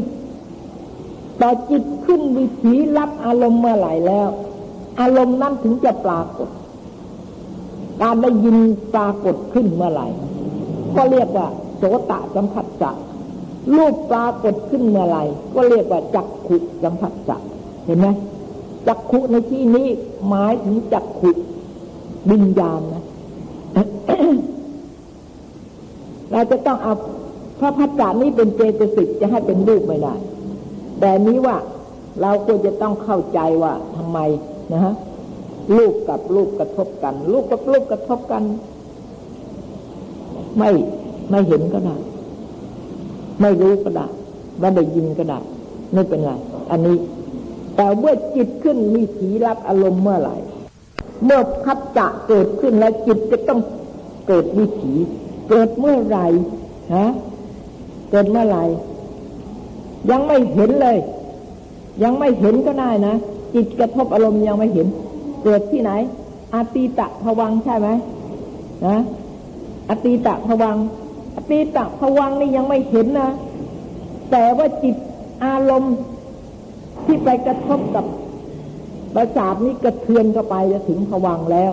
[1.39, 4.29] แต่จิตขึ้นวิถีรับอารมณ์เมื่อไหร่แล้ว
[5.01, 6.49] อารมณ์นั้นถึงจะปรากฏ
[8.03, 8.57] การได้ยิน
[8.95, 10.07] ปรากฏขึ้นเมื่อไหร่
[10.97, 11.47] ก็เรียกว่า
[11.77, 12.91] โสตะสัมผัสจะ
[13.76, 15.22] รูปปรากฏขึ้นเมื่อไหร่
[15.54, 17.36] ก็เรียกว่าจักขุสัมผัสจะ
[17.84, 18.08] เห็นไหม
[18.86, 19.88] จักขุในที่นี้
[20.28, 21.30] หมายถึงจักขุ
[22.30, 23.02] วิญญาณนะ
[26.32, 26.94] เราจะต้องเอา
[27.60, 30.14] พระพัจจานี้เป็นเจตสิกจะให้เป็นรูปไม่ได้
[31.00, 31.56] แต่นี้ว่า
[32.22, 34.18] เราควรจะต้องเข้าใจว่าทำไม
[34.72, 34.94] นะฮะ
[35.76, 38.42] ลูกกับลูกกระทบกันลูกกับลูกกระทบกัน
[40.58, 40.70] ไม่
[41.30, 41.96] ไม่เห็นก็ได้
[43.41, 44.07] ไม่รู้ก็ได้
[44.61, 45.39] ไม่ได้ยินก็ได้
[45.93, 46.30] ไม่เป็นไร
[46.70, 46.97] อันนี้
[47.76, 50.37] แต่เมื่อจิตขึ้นมีถีรับอารมณ์เมื่อไหร่
[51.24, 53.61] เมื่อพัฒจะเกิดขึ้นแล้วจิตจะต้อง
[54.26, 54.95] เกิดวิถี
[55.49, 56.26] เกิดเมื่อไหร่
[56.95, 57.07] ฮะ
[58.11, 58.64] เกิดเมื่อไหร่
[60.11, 60.97] ยังไม่เห็นเลย
[62.03, 63.14] ยังไม่เห็นก็ได้นะ
[63.55, 64.87] จิตกระทบอารมณ์ยังไม่เห็น
[65.45, 65.91] เกิดที่ไหน
[66.55, 67.89] อตีตะผวังใช่ไหม
[68.87, 68.97] นะ
[69.89, 70.76] อตีตะผวัง
[71.51, 73.30] ตีตะผวังนี่ยังไม่เห็นนะ
[74.30, 74.97] แต่ว่าจิต
[75.45, 75.97] อารมณ์
[77.05, 78.05] ที่ไปกระทบกับ
[79.14, 81.72] ประสาทนี้กระเทือนเข้าไปจะถึงผวังแล้ว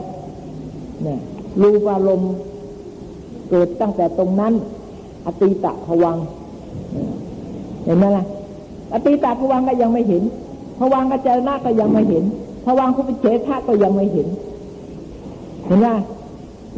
[1.04, 1.20] เนี่ย
[1.62, 2.32] รูปอารมณ์
[3.50, 4.54] เกิดตั้งแต่ตรงนั้น
[5.26, 6.18] อตีตะผวัง
[7.86, 8.26] เห็นไหมล่ะ
[8.94, 10.24] อตีตะผวังก็ยังไม่เห็น
[10.80, 12.24] ผวังกัจจนะก็ยังไม่เห็น
[12.66, 14.28] พวังคุปเฉทะก็ยังไม่เห็น
[15.66, 15.88] เห็นไหม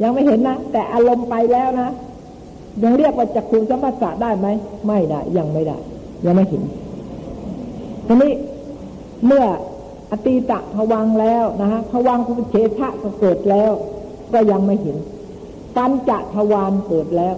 [0.02, 1.90] ยังไม่เห็นนะแต่อารมณ์ไปแล้วนะ
[2.82, 4.48] ยังเรียกว่าจักรคุสัมผัสได้ไหม
[4.88, 5.78] ไม่ได้ยังไม่ได้
[6.26, 6.64] ยังไม่เห็น
[8.08, 8.34] ทีนี้
[9.26, 9.46] เมื่อ
[10.12, 13.72] อตีตะผวังแล้วนะฮะผวังคุปเฉทะก็เกิดแล้ว
[14.34, 14.98] ก็ยังไม่เห็น
[15.76, 17.36] ปัญจทวารเกิดแล้ว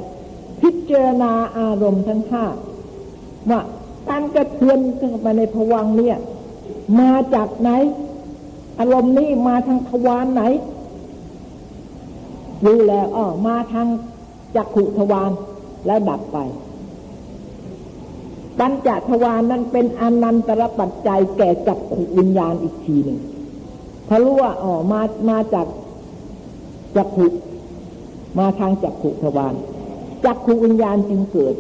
[0.62, 2.46] พิจารณาอารมณ์ทั้งห้า
[3.50, 3.62] ว่า
[4.10, 6.18] การกระเทือนเข้ามาในผวังเนี่ย
[7.00, 7.70] มาจากไหน
[8.80, 10.44] อารมณ์นี้มาทางทวารไหน
[12.66, 13.88] รู้แล้วอ๋อมาทาง
[14.56, 15.32] จักขุทวาร
[15.86, 16.38] แล้วดับไป
[18.60, 23.20] ปัญจทวารนั้นเป็นอนันตรปัจจัยแก่จักขุวิญญาณอีกทีหนึ่ง
[24.08, 25.68] ถ้ารู้ว่าอ๋อมามาจาก
[26.96, 27.28] จักขุ
[28.40, 29.54] มาทางจักขุทวาร
[30.26, 31.56] จักขุวิญญาณจึงเกิด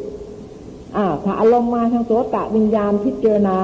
[0.97, 3.57] อ่าถ้าอารมณ์มาทางโสตะวิญญาณพิจารณา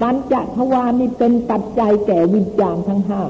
[0.00, 3.22] ปัญจทวารนี่เป็นปัจจัยแก่วิญญาณทั้งห้า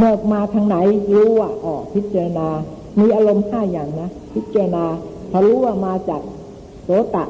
[0.00, 0.76] เมื่อมาทางไหน
[1.14, 2.48] รู้ว่าอ๋อพิจารณา
[3.00, 4.84] มีอารมณ์ห้าอย่างนะพิจารณา
[5.30, 6.22] พอรู้ว่ามาจาก
[6.82, 7.24] โสตะ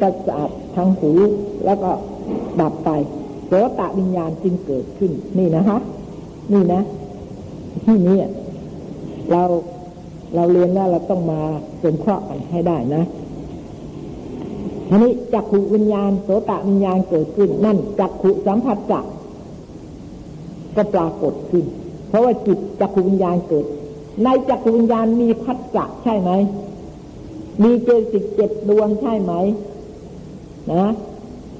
[0.00, 1.12] ประสาททางหู
[1.64, 1.90] แล้วก็
[2.60, 2.90] ดับไป
[3.46, 5.78] โสตะวิญญาณจึงเกิดขึ้น นี่นะคะ
[6.52, 6.82] นี่นะ
[7.84, 8.18] ที่นี้
[9.30, 9.42] เรา
[10.34, 11.40] เราเรียนแล้วเราต้องมา
[11.80, 13.02] เป็นเคราะห์กันให้ได้นะ
[14.88, 19.04] ทีนี้จักขุวิญญาณโสตวิญญาณเกิดขึ้น นั่นจักขุสัมผัสจัก
[20.76, 21.64] ก็ปรากฏขึ้น
[22.08, 23.66] เพราะว่าจิตจักขุวิญญาณเกิด
[24.24, 26.30] ในจักขุวิญญาณมีพัสจักใช่ไหม
[27.62, 29.32] มีเจสิกเจ็ดดวงใช่ไหม
[30.72, 30.92] นะ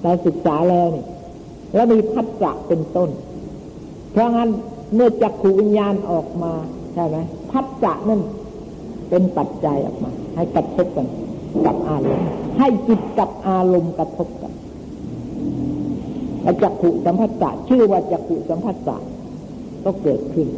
[0.02, 1.04] เราศึกษาแล้วนี่
[1.74, 3.10] แล้วมีพัสจักเป็นต้น
[4.12, 4.50] เพราะงั้น
[4.94, 6.52] เมื่อจักขุวิญญาณออกมา
[6.94, 7.16] ใช่ไหม
[7.50, 8.20] พัสจักนั่น
[9.10, 11.06] เป็นปัจจัยออกมา ให้กระทบกัน
[11.66, 14.43] กับอารมณ์ให้จิตกับอารมณ์กระทบกัน
[16.62, 18.97] จักขุสัมผัสสะชื่อว่าจักขุสัมผัสสะ
[19.84, 20.49] ก็เกิดขึ้น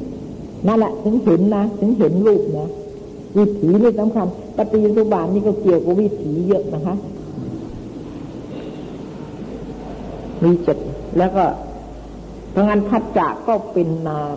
[0.67, 2.69] นั่นแหละถึงเห็นนะถึงเห็นรูปนะ
[3.37, 4.27] วิถีนี่สำคัญ
[4.57, 6.97] ปฏิยุบานนี่ก็เกี่ยวกับวิถีเยอะนะคะ
[10.43, 10.79] มีเจิต
[11.19, 11.45] แล้วก็
[12.51, 14.37] เพราะงั้นพัจจะก็เป็นนาม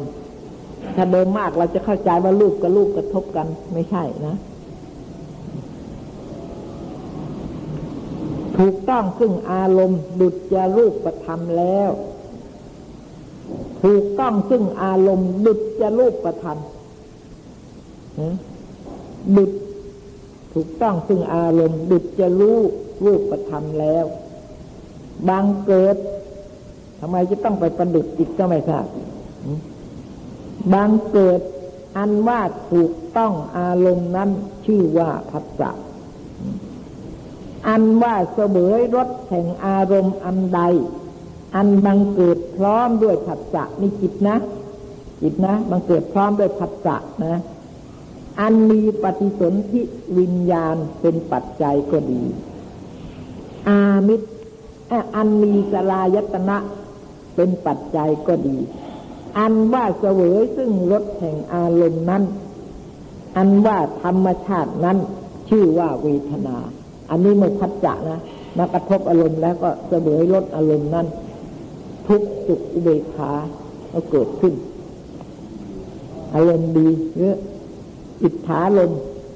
[0.96, 4.36] ถ้าเดิมมากเราจะเข้าใจว่ารูปกับรูปกระทบกันไม่ใช่นะ
[8.60, 11.90] ถูกต้องซึ่งอารมณ์ดุจจะรูปประทำแล้ว
[13.84, 19.52] ถูกต้องซึ่งอารมณ์ดุจจะรูปประทำดุจ
[20.54, 22.60] ถูกต้องซึ่งอารมณ์ดุจจะรู้
[23.06, 24.06] รูปประทำแล้ว
[25.30, 25.96] บางเกิด
[27.00, 28.86] ทำไมจะต้องไปประดุจอีกก็ไม่ทราบ
[30.74, 31.42] บางเกิด
[31.98, 32.42] อันว่า
[32.72, 34.30] ถูกต้องอารมณ์นั้น
[34.66, 35.72] ชื่อว่าพัสสะ
[37.68, 40.62] อันว่าเสวยรสแห่งอารมณ์อันใด
[41.56, 44.36] อันบังเกิดพร้อมด้วยผัสสะนี่จิตนะ
[45.22, 46.96] จิตนะบังเกิดพร้อมด้วยผัสสะ
[47.26, 47.36] นะ
[48.40, 49.82] อันมีปฏิสนธิ
[50.18, 52.24] วิญญาณเป็นปัจจัยก็ดี
[53.68, 54.28] อามิตร
[55.16, 56.58] อันมีสลายตนะ
[57.36, 58.58] เป็นปัจจัยก็ดี
[59.38, 62.24] อันว่าเสวยซึ่งรสแห่งอารมณ์นั้น
[63.38, 64.98] อันว่าธรรมชาตินั้น
[65.50, 66.58] ชื่อว่าเวทนา
[67.10, 68.20] อันนี้เมื่อพัจจะนะ
[68.58, 71.08] มากระทบอารมณ์แล้วก็เสวยลดอารมณ์นั้น
[72.08, 73.32] ทุกสุขอุเบกขา
[73.94, 74.54] ก็เกิดขึ้น
[76.36, 77.34] อารมณ์ดีหรือ
[78.24, 78.92] อิทธาลม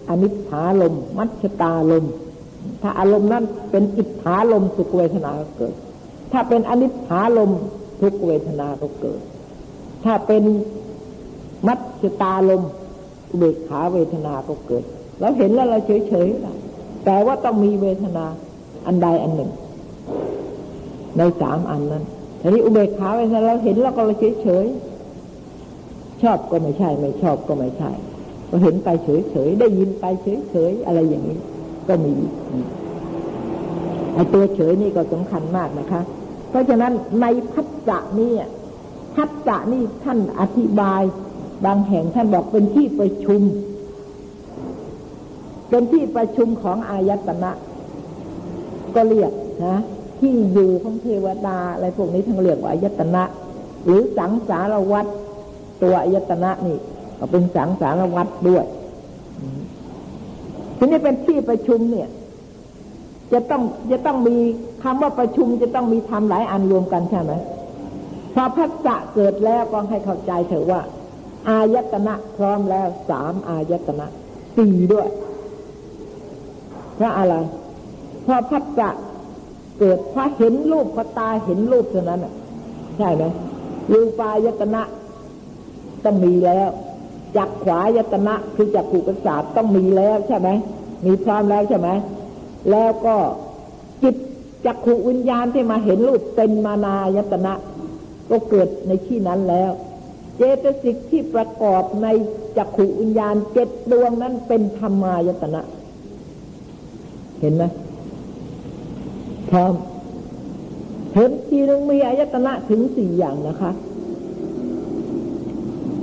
[0.10, 2.06] อนิถาลม มัชตาลม
[2.82, 5.74] ถ้าอารมณ์นั้นเป็นอิทธาลมสุขเวทนาก็เกิด
[6.32, 7.52] ถ้าเป็นอนิถาลม
[8.02, 9.20] ทุกเวทนาก็เกิด
[10.04, 10.44] ถ้าเป็น
[11.68, 12.62] มัชตาลม
[13.30, 14.84] อุเบกขาเวทนาก็เกิด
[15.20, 16.63] เราเห็นแล้วเราเฉยๆ
[17.06, 18.26] แต่ว่าต้องมีเวทนา
[18.88, 19.52] อันใดอันหนึ่ง
[21.18, 22.04] ในสามอันนั้น
[22.42, 24.66] ทีนี้อุเบกขาเวทนาเราเห็นแล้วก็เฉยเฉย
[26.22, 27.92] ชอบก็ไม่ใช่ ไม่ชอบก็ไม่ใช่
[28.50, 31.38] ก็เห็นไปเฉยเฉยได้ยินไปเฉยเฉยอะไรอย่างนี้
[31.88, 32.14] ก็มี
[34.14, 36.02] ไอตัวเฉยนี่ก็สำคัญมากนะคะ
[36.50, 38.34] เพราะฉะนั้นในพัจจะนี่
[39.16, 41.02] พัจจะนี่ท่านอธิบาย
[41.66, 43.42] บางแห่งท่านบอกเป็นที่ประชุม
[45.74, 47.52] เป็นที่ประชุมของอายตนะ
[48.96, 49.32] ก็เรียก
[49.66, 49.78] นะ
[50.20, 53.24] ที่อยู่ของเทวดาอะไรพวกนี้ทั้งเรียกว่าอายตนะ
[53.86, 55.06] หรือสังสารวัต
[55.84, 56.78] ตัวอายตนะนี่
[57.20, 58.66] ก็เป็นสังสารวัตด้วย
[60.78, 62.10] ทีนี้เป็นที่ประชุมเนี่ย
[63.34, 63.62] จะต้อง
[63.92, 64.38] จะต้องมี
[64.84, 67.34] คำว่าประชุมจะต้องมีทำหลายอันรวมกันใช่ไหม
[68.34, 70.82] พอพัฒจะเกิดแล้วก็ให้เข้าใจเถอะว่า
[71.50, 74.08] อายตนะพร้อมแล้วสามอายตนะ
[74.58, 75.10] สี่ด้วย
[76.96, 77.36] เพราะอะไร
[78.24, 78.90] เพราะพัฒจะ
[79.80, 82.34] เกิดพระเห็นรูปพระตาเห็นรูปเท่านั้นอะ
[82.98, 83.24] ใช่ไหม
[83.92, 84.82] รูปายตนะ
[86.04, 86.70] ต้องมีแล้ว
[87.38, 90.50] จักขวายตนะคือจักขู่ประสาทต้องมีแล้วใช่ไหม
[91.06, 91.90] มีพร้อมแล้วใช่ไหม
[92.72, 93.16] แล้วก็
[94.04, 94.16] จิต
[94.66, 97.54] จักขูวิญญาณที่มาเห็นรูปเป็นมานายตนะ
[98.30, 99.72] ก็เกิดในที่นั้นแล้ว
[100.38, 102.08] เจตสิกที่ประกอบใน
[102.58, 105.62] จักขูวิญญาณเจ็ดดวงนั้นเป็นธรรมายตนะ
[107.44, 107.66] เห็นไหม
[109.50, 109.74] พร้อม
[111.14, 113.72] เห็นทีนึงมีอายตนะถึงสี่อย่างนะคะ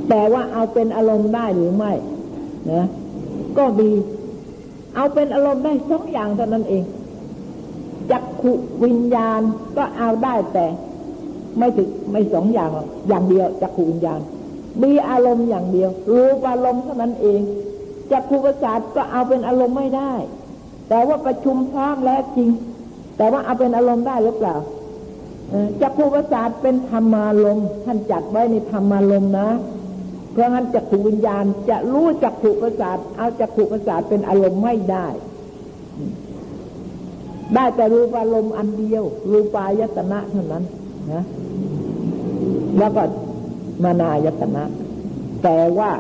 [0.09, 1.93] แต่ว่าเอาเป็นอารมณ์ได้หรือไม่
[2.73, 2.85] นะ
[3.59, 3.93] ก็ดี
[4.95, 6.83] เอาเป็นอารมณ์ได้สองอย่างเท่านั้นเอง
[8.11, 8.53] จักขุ
[8.85, 9.41] วิญญาณ
[9.77, 10.67] ก็เอาได้แต่
[11.59, 14.21] ไม่ถึงไม่สองอย่างอกอย่างเดียวจักขุวิญญาณ
[14.83, 17.41] มีอารมณ์อย่างเดียว รูปอารมณ์เท่านั้นเอง
[18.13, 20.13] จักขุประสาทก็เอาเป็นอารมณ์ไม่ได้
[20.91, 22.51] แต่ว่าประชุมพร้อมแล้วจริง
[23.17, 24.57] แต่ว่าเอาเป็นอารมณ์ได้หรือเปล่า
[25.83, 29.49] จักรภูประสาเป็นธรรมารมท่านจัดไว้ในธรรมารมนะ
[30.33, 35.07] เพราะงั้นจักรภูวิญญาณจะรู้จักรภูประสาทเอาจักรภูประสาทเป็นอารมณ์ไม่ได้
[37.55, 40.65] ได้แต่รูปอารมณ์อันเดียว รูปายตนะเท่านั้น
[41.13, 41.23] นะ
[42.79, 43.03] แล้วก็
[43.85, 44.65] มานายตนะ
[45.43, 45.91] แต่ว่า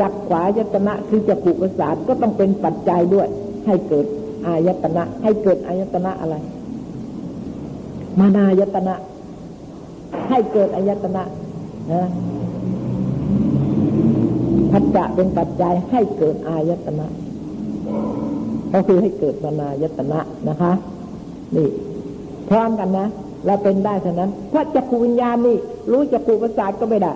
[0.00, 3.28] จักขวายตนะคือจักขุประสาทก็ต้องเป็นปัจจัยด้วย
[3.66, 4.06] ให้เกิด
[4.46, 6.36] อายตนะ ให้เกิดอายตนะอะไร
[8.18, 8.94] มานายตนะ
[10.28, 11.22] ให้เกิดอายตนะ
[11.92, 12.02] นะ
[14.72, 17.06] พัจจะเป็นปัจจัยให้เกิดอายตนะ
[18.72, 20.72] ก็คือให้เกิดมานายตนะนะคะ
[21.56, 21.68] นี่
[22.48, 23.06] พร้อมกันนะ
[23.46, 25.56] เราเป็นได้เท่านั้นเพราะจักรวิญญาณนี่
[25.92, 27.14] รู้จักรประสาทก็ไม่ได้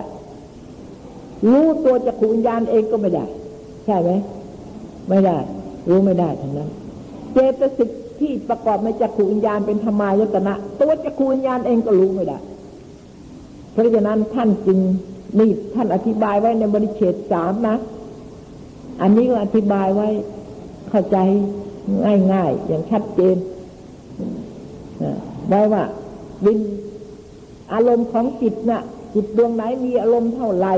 [1.51, 3.25] รู้ตัวจักรวิญญาณเองก็ไม่ได้
[3.85, 4.11] ใช่ไหม
[5.09, 5.37] ไม่ได้
[5.89, 6.69] รู้ไม่ได้ทั้งนั้น
[7.33, 12.37] เจตสิกที่ประกอบในจักรวิญญาณเป็นธรรมายตนะ ตัวจักรวิญญาณเองก็รู้ไม่ได้
[13.71, 14.79] เพราะฉะนั้นท่านจึง
[15.39, 17.75] นี่ท่านอธิบายไว้ในบริเชตสามนะ
[19.01, 20.09] อันนี้ก็อธิบายไว้
[20.89, 21.17] เข้าใจ
[22.33, 23.37] ง่ายๆ อย่างชัดเจน
[25.47, 25.83] ไว้ว่า
[26.45, 26.59] วิน
[27.73, 28.81] อารมณ์ของจิตนะ่ะ
[29.13, 30.73] จิตดวงไหนมีอารมณ์เท่าไหร่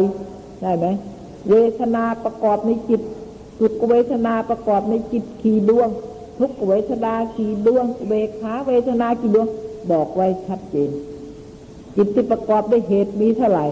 [0.61, 0.85] ได้ไหม
[1.49, 3.01] เวทนาประกอบในจิต
[3.59, 5.89] สุขเวทนาประกอบในจิตขีดวง
[6.39, 9.47] ทุกเวทนาขีดวง เวขาเวทนาขีดวง
[9.91, 10.89] บอกไว้ชัดเจน
[11.95, 13.65] จิตที่ประกอบด้วยเหตุมีเท่าไหร่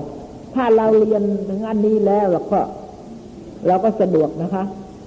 [0.55, 2.59] ถ้าเราเรียนถึงอันนี้แล้วเราก็
[3.67, 4.63] เราก็สะดวกนะคะ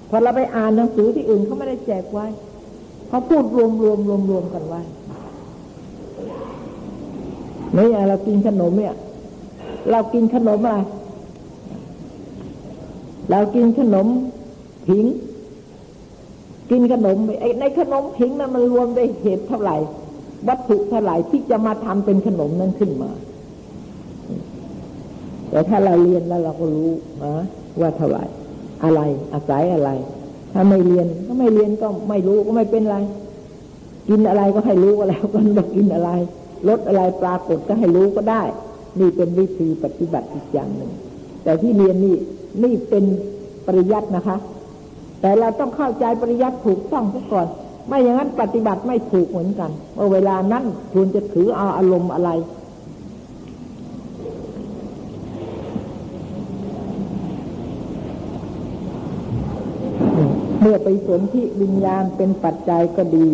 [0.08, 2.26] พอเราไปอ่านหนังสือที่อื่นเขาไม่ได้แจกไว้
[3.08, 4.80] เขาพูดรวมรวมรวมรวมกันไว้
[7.76, 8.94] นี่เรากินขนมเนี่ย
[9.90, 10.80] เรากินขนมอะไร
[13.30, 14.06] เรากินขนม
[14.86, 15.04] ผิง
[16.70, 17.16] กินขนม
[17.60, 19.76] ในขนมผิงนั้นมันรวมได้เหตุเท่าไหร่
[20.48, 23.10] วัตถุเท่าไหร่ที่จะมาทำเป็นขนมนั้นขึ้นมา
[25.50, 26.90] แต่ถ้าเราเรียนแล้วเราก็รู้
[27.22, 27.34] นะ
[27.80, 28.24] ว่าเท่าไหร่
[28.84, 29.00] อะไร
[29.32, 29.90] อาศัยอะไร
[30.52, 32.96] ถ้าไม่เรียนก็ไม่เรียนก็ไม่รู้ก็ไม่เป็นไร
[34.08, 36.10] กินอะไรก็ให้รู้ก็แล้วกันว่ากินอะไร
[36.68, 38.42] ลดอะไรปรากฏก็ให้รู้ก็ได้
[38.98, 40.90] นี่เป็นวิธีปฏิบัติอีกอย่างหนึ่ง
[41.44, 42.16] แต่ที่เรียนนี่
[42.62, 43.04] นี่เป็น
[43.66, 44.36] ปริยัตินะคะ
[45.20, 47.46] แต่เราต้องเข้าใจปริยัติถูกต้องซะก่อน
[47.88, 52.30] ไม่อย่างนั้นปฏิบัติไม่ถูกเหมือนกันว่าเวลานั้นควรจะถือเอาอารมณ์อะไร
[60.60, 63.28] เมื่อไปสนที่วิญญาณเป็นปัจจัยก็ดี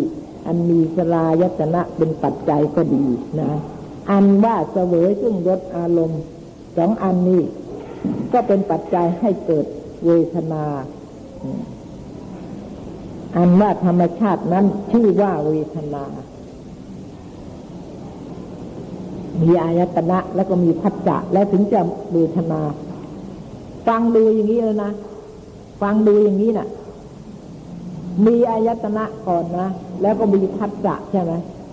[0.46, 3.04] อันมีสลายตนะเป็นปัจจัยก็ดี
[3.40, 3.50] นะ
[4.10, 6.22] อันว่าเสวยซึ่งรสอารมณ์
[6.76, 7.42] สองอันนี้
[8.32, 9.66] ก็เป็นปัจจัยให้เกิด
[10.04, 10.64] เวทนา
[13.36, 16.04] อันว่าธรรมชาตินั้นชื่อว่าเวทนา
[19.42, 21.80] มีอายตนะแล้วก็มีพัจจะแล้วถึงจะ
[22.12, 22.60] เวทนา
[23.86, 24.90] ฟังดูอย่างนี้เลยนะ
[25.82, 26.68] ฟังดูอย่างนี้นะ่ะ
[28.26, 29.66] มีอายตนะก่อนนะ
[30.02, 31.32] แล้วก็มีพัฒจะใช่ไหม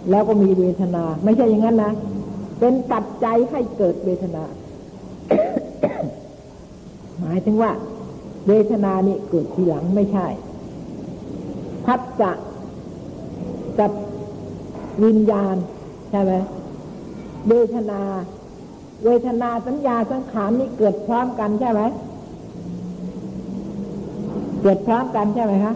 [0.09, 1.91] แล้วก็มีเวทนา ไม่ใช่อย่างนั้นนะ
[2.59, 4.43] เป็นปัจจัยให้เกิดเวทนา
[7.19, 7.71] หมายถึงว่า
[8.47, 10.27] เวทนานี่เกิดทีหลังไม่ใช่
[11.85, 12.31] พัฒจะ
[13.79, 13.91] กับ
[15.03, 15.55] วิญญาณ
[16.09, 16.33] ใช่ไหม
[17.49, 18.01] เวทนา
[19.03, 21.81] เวทนาสัญญาสังขารนี่เกิดพร้อมกันใช่ไหม
[24.61, 25.73] เกิดพร้อมกันใช่ไหมคะ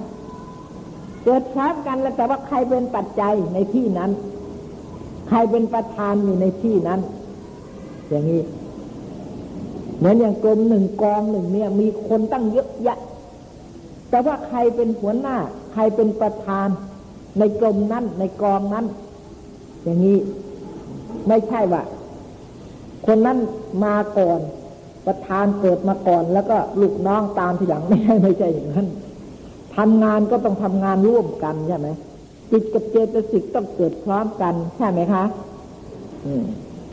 [1.24, 4.12] เกิดพร้อมกันแล้วแต่ว่าใครเป็นปัจจัยในที่นั้น
[5.28, 7.00] ใครเป็นประธานอยู่ในที่นั้น
[8.10, 8.42] อย่างนี้
[9.98, 13.00] เหมือนอย่างกรมหนึ่งกองหนึ่งเนี่ย มีคนตั้งเยอะแยะ
[14.10, 15.38] แต่ว่าใครเป็นหัวหน้า
[15.80, 16.68] รเป็นประธาน
[17.40, 18.86] ในกรมนั้น ในกองนั้น
[19.84, 20.18] อย่างนี้
[21.28, 21.84] ไม่ใช่ว่า
[23.06, 23.38] คนนั้น
[23.84, 24.40] มาก่อน
[25.06, 28.88] ประธานเกิดมาก่อน แล้วก็ลูกน้องตามทีหลังไม่ใช่ไม่ใช่อย่างนั้น
[29.78, 31.88] ทำงานก็ต้องทำงานร่วมกันใช่ไหม
[32.52, 35.24] จิตกับเจตสิกต้องเกิดพร้อมกันใช่ไหมคะ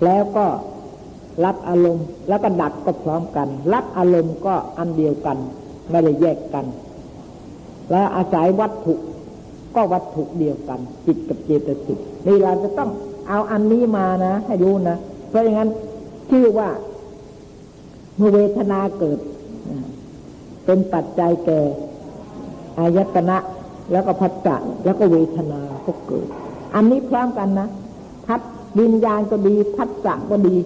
[0.04, 0.46] แล้วก็
[1.44, 5.36] รับอารมณ์แล้วก็ดับก็พร้อมกัน รับอารมณ์ก็อันเดียวกัน
[5.90, 6.64] ไม่ได้แยกกัน
[7.90, 8.94] แล้วอาศัยวัตถุ
[9.74, 12.90] ก็วัตถุเดียวกัน จิตกับเจตสิกนี่เราจะต้อง
[13.28, 14.96] เอาอันนี้มานะ ให้รู้นะ
[15.28, 15.70] เพราะอย่างนั้น
[16.30, 16.68] ชื่อว่า
[18.16, 19.18] เมื่อเวทนาเกิด
[20.64, 21.60] เป็นปัจจัยแก่
[22.78, 23.38] อายตนะ
[23.92, 26.26] แล้วก็พัจจะแล้วก็เวทนาก็เกิด
[26.74, 27.68] อันนี้พร้อมกันนะ
[28.26, 28.40] พัด
[28.80, 30.56] วิญญาณก็ดีพัจจะก็ดี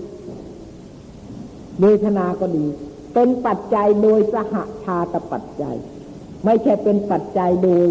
[1.81, 2.67] เวทนาก็ดี
[3.15, 4.55] เป็นปัจจัยโดยสห
[4.85, 5.77] ชาตปัจจัย
[6.45, 7.85] ไม่ใช่เป็นปัจจัยโดย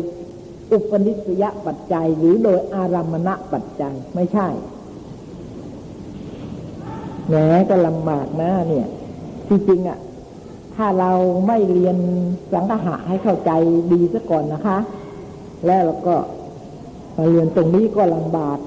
[0.71, 4.47] อุปนิสยปัจจัย หรือโดยอารามณะปัจจัยไม่ใช่
[7.27, 7.35] แหม
[7.69, 8.87] ก็ลำบากนะเนี่ย
[9.47, 9.99] ที่จริงอะ่ะ
[10.75, 11.11] ถ้าเรา
[11.47, 11.97] ไม่เรียน
[12.53, 13.51] สังหะให้เข้าใจ
[13.91, 14.77] ดีซะก่อนนะคะ
[15.65, 16.15] แล้วเราก็
[17.17, 18.57] มาเรียนตรงนี้ก็ลำบาก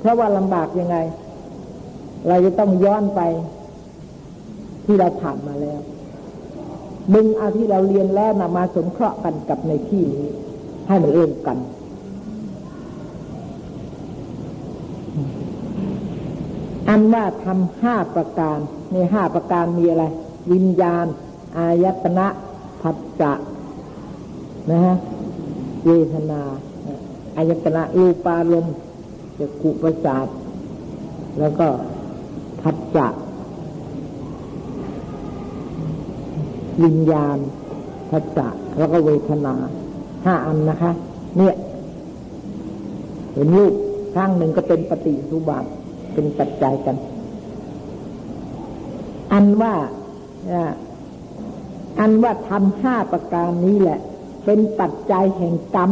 [0.00, 0.96] เพราะว่าลำบากยังไง
[2.28, 3.20] เราจะต้องย้อนไป
[4.84, 5.80] ที่เราผ่านมาแล้ว
[7.14, 10.26] ดึงเอาที่เราเรียนแล้วนะมาสงเคราะห์กันกับในที่นี้
[10.88, 11.58] ให้มันเริ่มกัน
[16.88, 18.58] อันว่าทำห้าประการ
[18.92, 20.04] ในห้าประการมีอะไร
[20.52, 21.06] วิญญาณ
[21.58, 22.26] อายตนะ
[22.82, 23.32] ผัสสะ
[24.70, 24.96] นะฮะ
[25.86, 26.42] เวทนา
[27.36, 28.74] อายตนะรูปารมณ์
[29.38, 30.26] จะกุประสาท
[31.38, 31.66] แล้วก็
[32.62, 33.06] ผัสสะ
[36.84, 37.38] วิญญาณ
[38.10, 38.48] ผัสสะ
[38.78, 39.54] แล้วก็เวทนา
[40.24, 40.92] ห้าอันนะคะ
[41.36, 41.54] เนี่ย
[43.32, 43.74] เห็นรูป
[44.14, 45.64] ข้างหนึ่งก็เป็นปฏิสุบาท
[46.14, 46.96] เป็นปัจจัยกัน
[49.32, 49.74] อันว่า
[52.00, 53.98] อันว่าทำห้าประการนี้แหละ
[54.44, 55.90] เป็นปัจจัยแห่งกรรม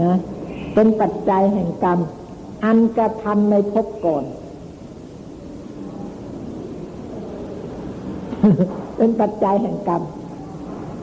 [0.00, 0.16] นะ
[0.74, 1.98] เป็นปัจจัยแห่งกรรม
[2.64, 4.24] อันกระทำในภพก่อน
[8.96, 10.02] เป็นปัจจัยแห่งกรรม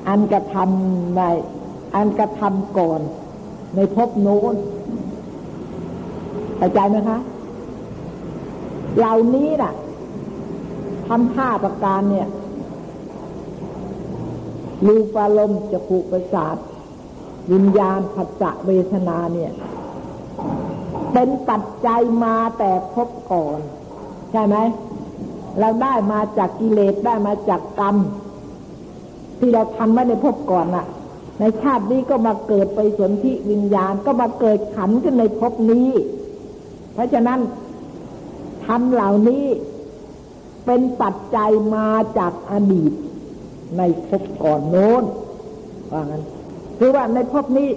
[0.08, 1.22] อันกระทำใน
[1.96, 3.02] อันกระทำก่อน
[3.76, 4.56] ในภพโน้น
[6.58, 7.20] เข้าใจไหมคะ
[8.98, 9.74] เหล่านี้น่ะ
[11.08, 12.28] ทำห้าประการเนี่ย
[14.88, 16.56] รูปารมณ์จะผูกประสาท
[17.52, 19.52] วิญญาณผัสสะเวทนาเนี่ย
[21.14, 23.60] เป็นปัจจัยมาแต่พบก่อน
[24.32, 24.56] ใช่ไหม
[25.60, 27.96] เราได้มาจากกิเลสได้มาจากกรรม
[29.40, 30.86] ที่เราทำไว้ในภพก่อนน่ะ
[31.40, 35.90] ในชาตินี้ก็มาเกิดไปสนธิวิญญาณก็มาเกิดขันขึ้นในภพนี้
[36.94, 37.40] เพราะฉะนั้น
[38.66, 39.46] ทำเหล่านี้
[40.66, 41.88] เป็นปัจจัยมา
[42.18, 42.92] จากอดีต
[43.78, 45.04] ในภพก่อนโน้น
[45.92, 46.24] ว่างั้น
[46.78, 47.70] คือว่าในภพนี้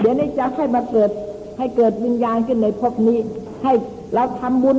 [0.00, 1.10] เดี๋ยวนี้จะให้มาเกิด
[1.58, 3.18] ให้เกิดวิญญาณขึ้นในภพนี้
[3.62, 3.72] ให้
[4.14, 4.78] เราทำบุญ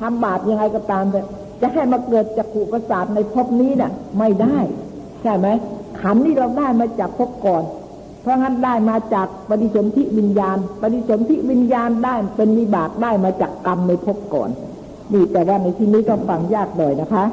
[0.00, 1.20] ทำบาปยังไงก็ตามแต่
[1.60, 4.58] จะให้มาเกิดจากขู่ประสาทในภพนี้น่ะ ไม่ได้
[5.22, 5.46] ใช่ไหม
[6.00, 7.64] ขันนี้เราได้มาจากภพก่อน
[8.22, 14.50] เพราะงั้นได้มาจากปฏิสนธิวิญญาณ ปฏิสนธิวิญญาณได้เป็นวิบากได้มาจากกรรมในภพก่อน
[15.12, 17.24] นี่แต่ว่าในที่นี้ก็ฟังยากหน่อยนะคะ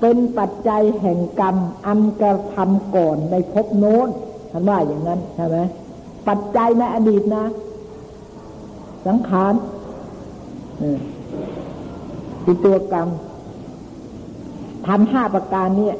[0.00, 4.08] เป็นปัจจัยแห่งกรรมอันกระทำก่อนในภพโน้น
[4.52, 5.56] ท่านว่าอย่างนั้นใช่ไหม
[6.28, 7.44] ปัจจัยในอดีตนะ
[9.06, 9.54] สังขาร
[12.44, 13.08] คือตัวกรรม
[14.86, 15.90] ทำห้าประการนี้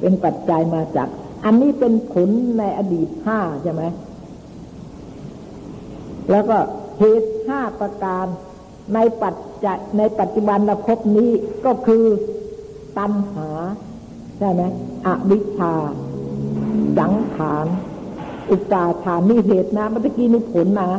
[0.00, 1.08] เป็นปัจจัยมาจาก
[1.44, 3.82] อันนี้เป็นผลในอดีตห้าใช่ไหม
[6.30, 6.58] แล้วก็
[6.98, 8.26] เหตุห้าประการ
[8.94, 11.30] ในปัจจัยในปัจจุบันภพนี้
[11.64, 12.04] ก็คือ
[12.98, 13.48] ตัณหา
[14.38, 14.62] ใช่ไหม
[15.06, 15.74] อวิชชา
[16.98, 17.66] สังขาร
[18.50, 20.90] อุปาทานนี่เหตุนะเมื่อกี้นี่ผลนะ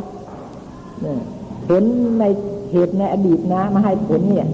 [1.68, 1.82] ผล
[2.18, 2.24] ใน
[2.72, 4.46] เหตุในอดีตนะ มาให้ผลเนี่ย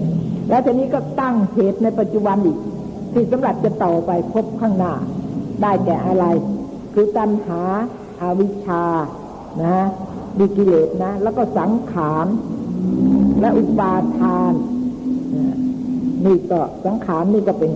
[0.49, 2.57] แล้วทีนี้ก็ตั้งเหตุในปัจจุบันอีก
[3.13, 4.93] ที่สำหรับจะต่อไปพบข้างหน้า
[5.61, 6.25] ได้แก่อะไร
[6.93, 7.61] คือตัณหา
[8.21, 8.83] อาวิชชา
[9.63, 9.77] นะ
[10.39, 12.27] ดิกิเลสนะ แล้วก็สังขาร
[13.41, 14.53] และอุปาทาน
[16.25, 17.71] นี่ก็สังขารนี่ก็เป็น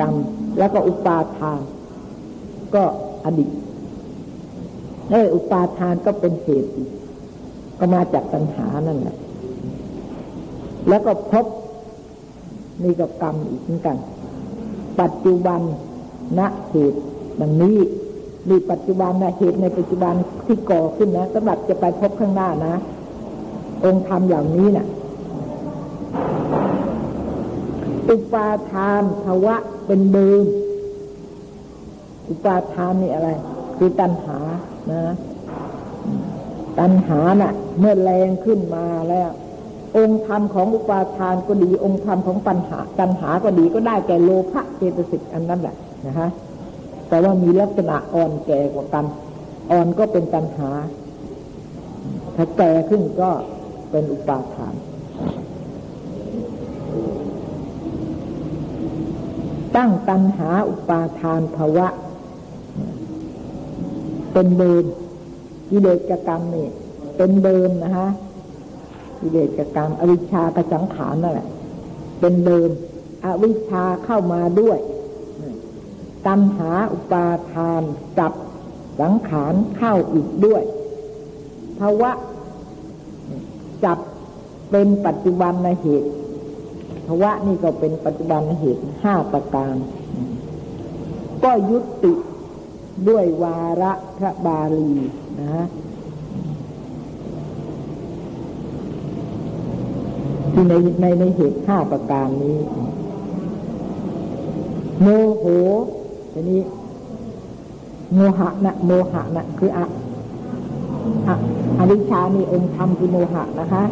[0.00, 0.14] กรรม
[0.58, 1.60] แล้วก็อุปาทาน
[2.74, 2.82] ก็
[3.24, 3.50] อดีต
[5.10, 6.70] เอออุปาทานก็เป็นเหตุ
[7.78, 9.16] ก็มาจากปัญหานั่นแหละ
[10.88, 11.46] แล้วก็พบ
[12.82, 13.96] นี่ก็กรรมอีกเหมือนกัน
[15.00, 15.60] ปัจจุบัน
[16.38, 17.00] ณเหตุ
[17.40, 17.78] ดังนี้
[18.50, 20.14] มีปัจจุบันนะเหตุในปัจจุบัน
[20.44, 22.74] ที่ก่อขึ้นนะสำหรับจะไปพบข้างหน้านะ
[23.84, 24.86] องค์ธรรมเหล่านี้นะ่ะ
[28.10, 29.54] อุปาทานภาวะ
[29.86, 30.42] เป็นเดิม
[32.28, 33.30] อุปาทานนี่อะไร
[33.76, 34.38] คือตัณหา
[34.92, 35.02] นะ
[36.78, 39.30] ตัณหาน่ะ เมื่อแรงขึ้นมาแล้ว
[39.96, 45.76] องค์ธรรมของอุปาทานก็ดี องค์ธรรมของปัญหาตัณหาก็ดีก็ได้แก่โลภะเจตสิกอันนั้นแหละ
[46.06, 46.28] นะฮะ
[47.08, 49.04] แต่ว่ามีลักษณะอ่อนแก่กว่ากัน
[49.70, 50.70] อ่อนก็เป็นตัณหา
[52.36, 53.30] ถ้าแก่ขึ้นก็
[53.90, 54.74] เป็นอุปาทาน
[59.76, 61.88] ตั้งตัณหาอุปาทานภาวะ
[64.32, 64.84] เป็นเดิม
[65.70, 66.68] กิเลสกรรมนี่
[67.16, 68.08] เป็นเดิมนะฮะ
[69.24, 71.48] กิเลสกกรรมอวิชชากสังขารนั่นแหละ
[72.20, 72.70] เป็นเดิม
[73.24, 74.78] อวิชชาเข้ามาด้วย
[76.26, 77.82] ตัณหาอุปาทาน
[78.18, 78.32] จับ
[79.00, 80.62] สังขารเข้าอีกด้วย
[81.78, 82.10] ภาวะ
[83.84, 83.98] จับ
[84.70, 86.10] เป็นปัจจุบันนเหตุ
[87.06, 89.74] ภาวะนี่ก็เป็นปัจจุบันในเหตุห้าประการ
[91.44, 92.12] ก็ยุติ
[93.08, 94.92] ด้วยวาระพระบาลี
[95.40, 95.66] นะ
[100.54, 102.58] ที่ในในในเหตุห้าประการนี้
[105.00, 105.06] โม
[105.38, 105.44] โห
[106.32, 106.60] ทีนี้
[108.14, 109.86] โมหะนะโมหะนะคืออะ
[111.28, 111.36] อะ
[111.78, 113.82] อวิชานี่องค์ธรรมคือโมหะนะคะ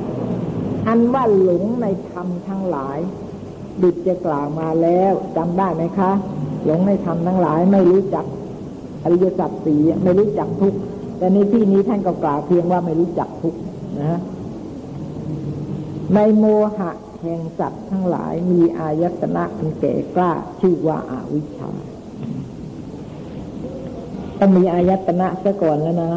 [0.86, 2.98] อันว่าหลงในธรรมทั้งหลาย
[3.82, 6.10] ดุจจะกล่าวมาแล้วจำได้ไหมคะ
[6.64, 8.24] หลงในธรรมทั้งหลายไม่รู้จัก
[9.04, 10.74] อริยสัจสี่ไม่รู้จักทุก
[11.18, 13.54] แต่ในที่นี้ท่านก็กล่าวเพียงว่าไม่รู้จักทุก
[13.98, 14.20] นะฮะ
[16.14, 16.44] ในโม
[16.76, 16.90] หะ
[17.20, 21.70] แห่งสัตว์ทั้งหลายมีอายตนะอันแก่กล้าชื่อว่าอาวิชชา
[24.38, 26.12] ต้องมีอายตนะซะก่อนแล้วนะ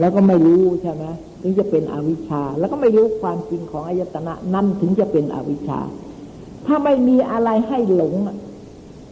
[0.00, 1.04] แล้วก็ไม่รู้ใช่ไหม
[1.40, 5.80] ถึงจะเป็นอวิชชา แล้วก็ไม่รู้ความจริงของอายตนะนั่นถึงจะเป็นอวิชชา
[6.66, 8.14] ถ้าไม่มีอะไรให้หลง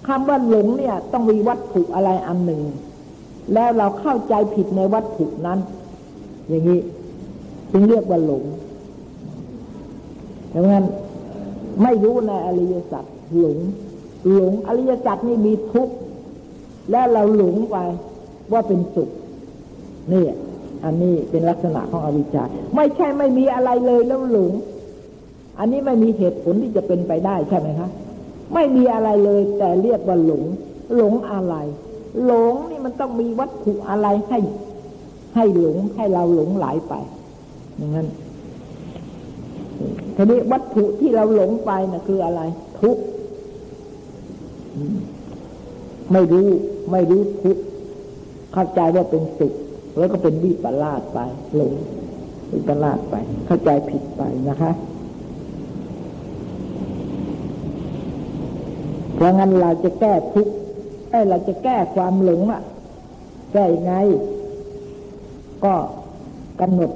[0.06, 2.62] คำว่าหลงเนี่ย ต้องมีวัตถุอะไรอันหนึ่ง
[3.54, 5.58] แล้วเราเข้าใจผิดในวัตถุนั้น
[6.48, 6.78] อย่างนี้
[7.72, 8.44] จึงเรียกว่าหลง
[10.54, 10.84] ดังนั้น
[11.82, 13.04] ไม่รู้ในอริยสัจ
[13.38, 13.58] หลง
[14.34, 15.94] หลงอริยสัจนี่มีทุกข์
[16.90, 17.76] แล้วเราหลงไป
[18.52, 19.10] ว่าเป็นสุข
[20.12, 20.24] นี่
[20.84, 22.44] อันนี้เป็นลักษณะของอวิชชา
[22.76, 24.52] ไม่ใช่ไม่มีอะไรเลยแล้วหลง
[25.58, 27.88] อันนี้ไม่มีเหตุผลที่จะเป็นไปได้ใช่ไหมคะ
[28.54, 30.42] ไม่มีอะไรเลย แต่เรียกว่าหลง
[30.96, 31.54] หลงอะไร
[32.24, 34.38] หลงนี่มันต้องมีวัตถุอะไรให้
[35.34, 36.94] ให้หลงให้เราหลงไหลไป
[37.76, 38.08] อย่างนั้น
[40.16, 42.40] ทีนี้วัตถุที่เราหลงไปนะ่ะ คืออะไร
[42.80, 43.02] ทุกข์
[46.12, 46.48] ไม่รู้
[46.92, 47.62] ไม่รู้ทุกข์
[48.52, 49.52] เข้าใจว่าเป็นสุข
[49.98, 51.18] แล้วก็เป็นวิปลาสไป
[51.54, 51.72] หลง
[52.52, 53.14] วิปลาสไป
[53.46, 54.72] เข้าใจผิดไปนะคะ
[59.14, 60.52] เพราะงั้นเราจะแก้ทุกข์
[61.10, 62.62] ไอ้เราจะแก้ความหลงอะ
[63.52, 63.94] แก้ยังไง
[65.64, 65.74] ก็
[66.60, 66.90] กำหนด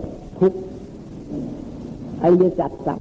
[2.21, 2.95] ทุกข์อริยสัจสั